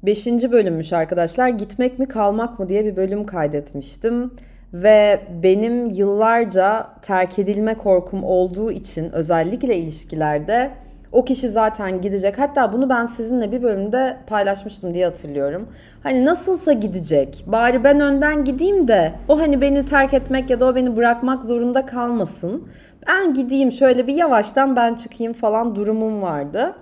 Beşinci 0.04 0.52
bölümmüş 0.52 0.94
arkadaşlar. 0.94 1.48
Gitmek 1.50 2.00
mi 2.00 2.08
kalmak 2.08 2.60
mı 2.60 2.70
diye 2.70 2.86
bir 2.86 2.96
bölüm 2.96 3.26
kaydetmiştim. 3.26 4.32
Ve 4.74 5.22
benim 5.44 5.86
yıllarca 5.86 6.88
terk 7.02 7.40
edilme 7.40 7.74
korkum 7.74 8.24
olduğu 8.24 8.72
için 8.72 9.12
özellikle 9.12 9.78
ilişkilerde 9.78 10.72
o 11.12 11.26
kişi 11.26 11.50
zaten 11.50 12.02
gidecek. 12.02 12.39
Hatta 12.39 12.74
bunu 12.74 12.89
ben 12.89 13.06
sizinle 13.06 13.52
bir 13.52 13.63
bölümde 13.63 14.17
paylaşmıştım 14.28 14.93
diye 14.93 15.06
hatırlıyorum. 15.06 15.69
Hani 16.04 16.26
nasılsa 16.26 16.74
gidecek. 16.74 17.43
Bari 17.47 17.84
ben 17.84 18.00
önden 18.00 18.43
gideyim 18.43 18.88
de 18.88 19.13
o 19.28 19.39
hani 19.39 19.62
beni 19.62 19.86
terk 19.86 20.13
etmek 20.13 20.50
ya 20.50 20.60
da 20.60 20.65
o 20.65 20.76
beni 20.76 20.95
bırakmak 20.95 21.43
zorunda 21.43 21.86
kalmasın. 21.86 22.67
Ben 23.08 23.34
gideyim 23.34 23.71
şöyle 23.71 24.08
bir 24.08 24.13
yavaştan 24.13 24.76
ben 24.76 24.95
çıkayım 24.95 25.34
falan 25.34 25.76
durumum 25.76 26.21
vardı. 26.21 26.76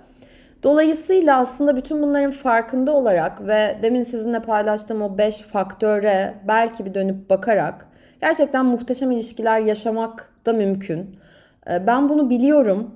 Dolayısıyla 0.62 1.38
aslında 1.38 1.76
bütün 1.76 2.02
bunların 2.02 2.30
farkında 2.30 2.92
olarak 2.92 3.46
ve 3.46 3.78
demin 3.82 4.02
sizinle 4.02 4.42
paylaştığım 4.42 5.02
o 5.02 5.18
5 5.18 5.38
faktöre 5.38 6.34
belki 6.48 6.86
bir 6.86 6.94
dönüp 6.94 7.30
bakarak 7.30 7.86
gerçekten 8.20 8.66
muhteşem 8.66 9.10
ilişkiler 9.10 9.60
yaşamak 9.60 10.32
da 10.46 10.52
mümkün. 10.52 11.16
Ee, 11.70 11.86
ben 11.86 12.08
bunu 12.08 12.30
biliyorum 12.30 12.90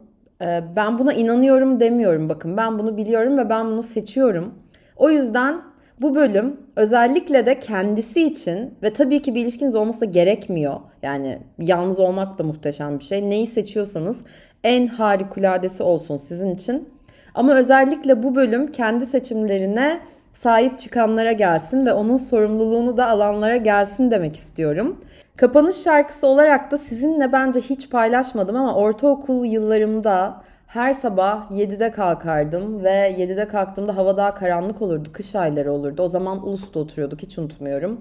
ben 0.76 0.98
buna 0.98 1.12
inanıyorum 1.12 1.80
demiyorum 1.80 2.28
bakın. 2.28 2.57
Ben 2.57 2.78
bunu 2.78 2.96
biliyorum 2.96 3.38
ve 3.38 3.50
ben 3.50 3.66
bunu 3.66 3.83
seçiyorum. 3.83 4.54
O 4.96 5.11
yüzden 5.11 5.62
bu 6.00 6.14
bölüm 6.14 6.57
özellikle 6.76 7.46
de 7.46 7.59
kendisi 7.59 8.22
için 8.22 8.74
ve 8.83 8.92
tabii 8.92 9.22
ki 9.22 9.35
bir 9.35 9.42
ilişkiniz 9.42 9.74
olması 9.74 10.07
gerekmiyor. 10.07 10.80
Yani 11.02 11.38
yalnız 11.59 11.98
olmak 11.98 12.38
da 12.38 12.42
muhteşem 12.44 12.98
bir 12.98 13.04
şey. 13.04 13.30
Neyi 13.30 13.46
seçiyorsanız 13.46 14.18
en 14.64 14.87
harikuladesi 14.87 15.83
olsun 15.83 16.16
sizin 16.16 16.54
için. 16.54 16.88
Ama 17.35 17.54
özellikle 17.54 18.22
bu 18.22 18.35
bölüm 18.35 18.72
kendi 18.72 19.07
seçimlerine 19.07 20.00
sahip 20.34 20.78
çıkanlara 20.78 21.32
gelsin 21.32 21.86
ve 21.86 21.92
onun 21.92 22.16
sorumluluğunu 22.16 22.96
da 22.96 23.08
alanlara 23.08 23.56
gelsin 23.56 24.10
demek 24.10 24.36
istiyorum. 24.36 25.00
Kapanış 25.36 25.76
şarkısı 25.76 26.26
olarak 26.26 26.70
da 26.70 26.78
sizinle 26.78 27.32
bence 27.32 27.60
hiç 27.60 27.90
paylaşmadım 27.90 28.56
ama 28.56 28.74
ortaokul 28.74 29.44
yıllarımda 29.44 30.42
her 30.66 30.92
sabah 30.92 31.50
7'de 31.50 31.90
kalkardım 31.90 32.84
ve 32.84 33.14
7'de 33.18 33.48
kalktığımda 33.48 33.96
hava 33.96 34.16
daha 34.16 34.34
karanlık 34.34 34.82
olurdu. 34.82 35.08
Kış 35.12 35.34
ayları 35.34 35.72
olurdu. 35.72 36.02
O 36.02 36.08
zaman 36.08 36.48
Ulus'ta 36.48 36.80
oturuyorduk 36.80 37.22
hiç 37.22 37.38
unutmuyorum. 37.38 38.00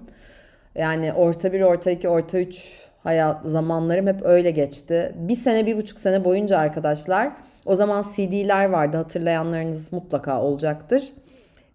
Yani 0.74 1.12
orta 1.12 1.52
1, 1.52 1.60
orta 1.60 1.90
2, 1.90 2.08
orta 2.08 2.38
3 2.38 2.88
hayat 3.02 3.44
zamanlarım 3.44 4.06
hep 4.06 4.22
öyle 4.22 4.50
geçti. 4.50 5.12
Bir 5.14 5.36
sene, 5.36 5.66
bir 5.66 5.76
buçuk 5.76 5.98
sene 5.98 6.24
boyunca 6.24 6.58
arkadaşlar 6.58 7.30
o 7.66 7.76
zaman 7.76 8.04
CD'ler 8.16 8.70
vardı 8.70 8.96
hatırlayanlarınız 8.96 9.92
mutlaka 9.92 10.42
olacaktır. 10.42 11.02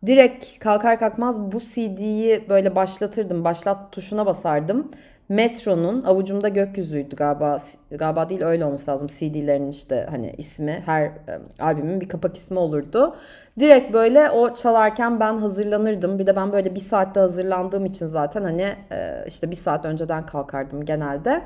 Direkt 0.06 0.60
kalkar 0.60 1.00
kalkmaz 1.00 1.52
bu 1.52 1.60
CD'yi 1.60 2.50
böyle 2.50 2.76
başlatırdım. 2.76 3.44
Başlat 3.44 3.92
tuşuna 3.92 4.26
basardım. 4.26 4.92
Metro'nun 5.30 6.04
avucumda 6.04 6.50
gökyüzüydü 6.50 7.16
galiba 7.16 7.58
galiba 7.92 8.30
değil 8.30 8.44
öyle 8.44 8.66
olması 8.66 8.92
lazım 8.92 9.08
CD'lerin 9.08 9.68
işte 9.68 10.08
hani 10.10 10.34
ismi 10.38 10.84
her 10.86 11.04
e, 11.04 11.14
albümün 11.60 12.02
bir 12.02 12.10
kapak 12.10 12.38
ismi 12.38 12.60
olurdu. 12.60 13.16
Direkt 13.60 13.94
böyle 13.94 14.30
o 14.30 14.54
çalarken 14.54 15.20
ben 15.20 15.38
hazırlanırdım. 15.38 16.20
Bir 16.20 16.28
de 16.28 16.36
ben 16.36 16.52
böyle 16.52 16.76
bir 16.76 16.80
saatte 16.80 17.20
hazırlandığım 17.20 17.86
için 17.86 18.08
zaten 18.08 18.44
hani 18.44 18.62
e, 18.92 19.24
işte 19.28 19.52
bir 19.52 19.56
saat 19.56 19.86
önceden 19.86 20.26
kalkardım 20.26 20.86
genelde. 20.86 21.42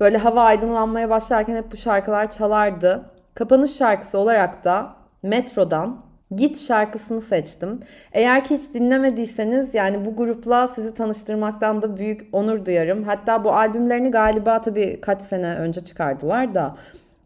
Böyle 0.00 0.18
hava 0.18 0.42
aydınlanmaya 0.42 1.10
başlarken 1.10 1.56
hep 1.56 1.72
bu 1.72 1.76
şarkılar 1.76 2.30
çalardı. 2.30 3.04
Kapanış 3.34 3.76
şarkısı 3.76 4.18
olarak 4.18 4.64
da 4.64 4.94
Metro'dan 5.22 6.11
Git 6.36 6.58
şarkısını 6.58 7.20
seçtim. 7.20 7.80
Eğer 8.12 8.44
ki 8.44 8.54
hiç 8.54 8.74
dinlemediyseniz 8.74 9.74
yani 9.74 10.04
bu 10.04 10.16
grupla 10.16 10.68
sizi 10.68 10.94
tanıştırmaktan 10.94 11.82
da 11.82 11.96
büyük 11.96 12.28
onur 12.32 12.66
duyarım. 12.66 13.02
Hatta 13.04 13.44
bu 13.44 13.52
albümlerini 13.52 14.10
galiba 14.10 14.60
tabii 14.60 15.00
kaç 15.00 15.22
sene 15.22 15.54
önce 15.54 15.84
çıkardılar 15.84 16.54
da 16.54 16.76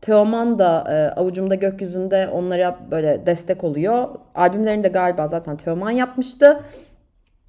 Teoman 0.01 0.59
da 0.59 0.85
e, 0.89 1.21
Avucumda 1.21 1.55
Gökyüzünde 1.55 2.29
onlara 2.33 2.79
böyle 2.91 3.27
destek 3.27 3.65
oluyor. 3.65 4.09
Albümlerini 4.35 4.85
de 4.85 4.89
galiba 4.89 5.29
zaten 5.29 5.57
Teoman 5.57 5.91
yapmıştı. 5.91 6.61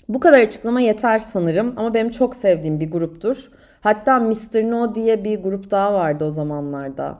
Bu 0.10 0.20
kadar 0.20 0.40
açıklama 0.40 0.82
yeter 0.82 1.20
sanırım 1.20 1.74
ama 1.78 1.94
benim 1.94 2.10
çok 2.10 2.36
sevdiğim 2.36 2.80
bir 2.80 2.92
gruptur. 2.92 3.50
Hatta 3.82 4.20
Mr. 4.20 4.72
No 4.72 4.96
diye 4.96 5.24
bir 5.24 5.44
grup 5.44 5.72
daha 5.72 5.94
vardı 5.94 6.26
o 6.26 6.30
zamanlarda. 6.30 7.18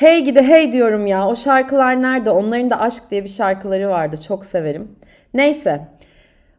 Hey 0.00 0.24
gidi 0.24 0.42
hey 0.42 0.72
diyorum 0.72 1.06
ya 1.06 1.28
o 1.28 1.36
şarkılar 1.36 2.02
nerede? 2.02 2.30
Onların 2.30 2.70
da 2.70 2.80
Aşk 2.80 3.02
diye 3.10 3.24
bir 3.24 3.28
şarkıları 3.28 3.88
vardı 3.88 4.20
çok 4.20 4.44
severim. 4.44 4.88
Neyse 5.34 5.88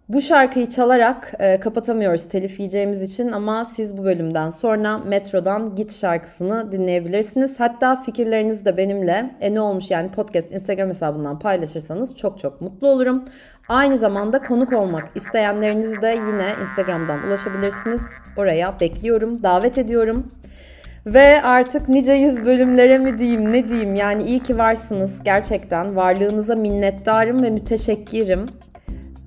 bu 0.09 0.21
şarkıyı 0.21 0.69
çalarak 0.69 1.33
e, 1.39 1.59
kapatamıyoruz 1.59 2.29
telif 2.29 2.59
yiyeceğimiz 2.59 3.01
için 3.01 3.31
ama 3.31 3.65
siz 3.65 3.97
bu 3.97 4.03
bölümden 4.03 4.49
sonra 4.49 4.97
Metro'dan 4.97 5.75
Git 5.75 5.93
şarkısını 5.93 6.71
dinleyebilirsiniz. 6.71 7.59
Hatta 7.59 7.95
fikirlerinizi 7.95 8.65
de 8.65 8.77
benimle 8.77 9.35
e, 9.41 9.53
ne 9.53 9.61
olmuş 9.61 9.91
yani 9.91 10.11
podcast 10.11 10.51
Instagram 10.51 10.89
hesabından 10.89 11.39
paylaşırsanız 11.39 12.17
çok 12.17 12.39
çok 12.39 12.61
mutlu 12.61 12.87
olurum. 12.87 13.25
Aynı 13.69 13.97
zamanda 13.97 14.43
konuk 14.43 14.73
olmak 14.73 15.09
isteyenleriniz 15.15 16.01
de 16.01 16.07
yine 16.27 16.45
Instagram'dan 16.61 17.27
ulaşabilirsiniz. 17.27 18.01
Oraya 18.37 18.79
bekliyorum, 18.79 19.43
davet 19.43 19.77
ediyorum. 19.77 20.31
Ve 21.05 21.41
artık 21.41 21.89
nice 21.89 22.13
yüz 22.13 22.45
bölümlere 22.45 22.97
mi 22.97 23.17
diyeyim 23.17 23.51
ne 23.51 23.69
diyeyim 23.69 23.95
yani 23.95 24.23
iyi 24.23 24.43
ki 24.43 24.57
varsınız 24.57 25.23
gerçekten 25.23 25.95
varlığınıza 25.95 26.55
minnettarım 26.55 27.43
ve 27.43 27.49
müteşekkirim. 27.49 28.45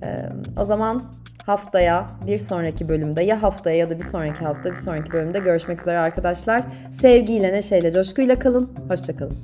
Ee, 0.03 0.29
o 0.61 0.65
zaman 0.65 1.03
haftaya 1.45 2.09
bir 2.27 2.39
sonraki 2.39 2.89
bölümde 2.89 3.23
ya 3.23 3.43
haftaya 3.43 3.77
ya 3.77 3.89
da 3.89 3.99
bir 3.99 4.03
sonraki 4.03 4.45
hafta 4.45 4.71
bir 4.71 4.75
sonraki 4.75 5.11
bölümde 5.11 5.39
görüşmek 5.39 5.81
üzere 5.81 5.97
arkadaşlar. 5.97 6.63
Sevgiyle, 6.91 7.53
neşeyle, 7.53 7.91
coşkuyla 7.91 8.39
kalın. 8.39 8.69
Hoşçakalın. 8.89 9.37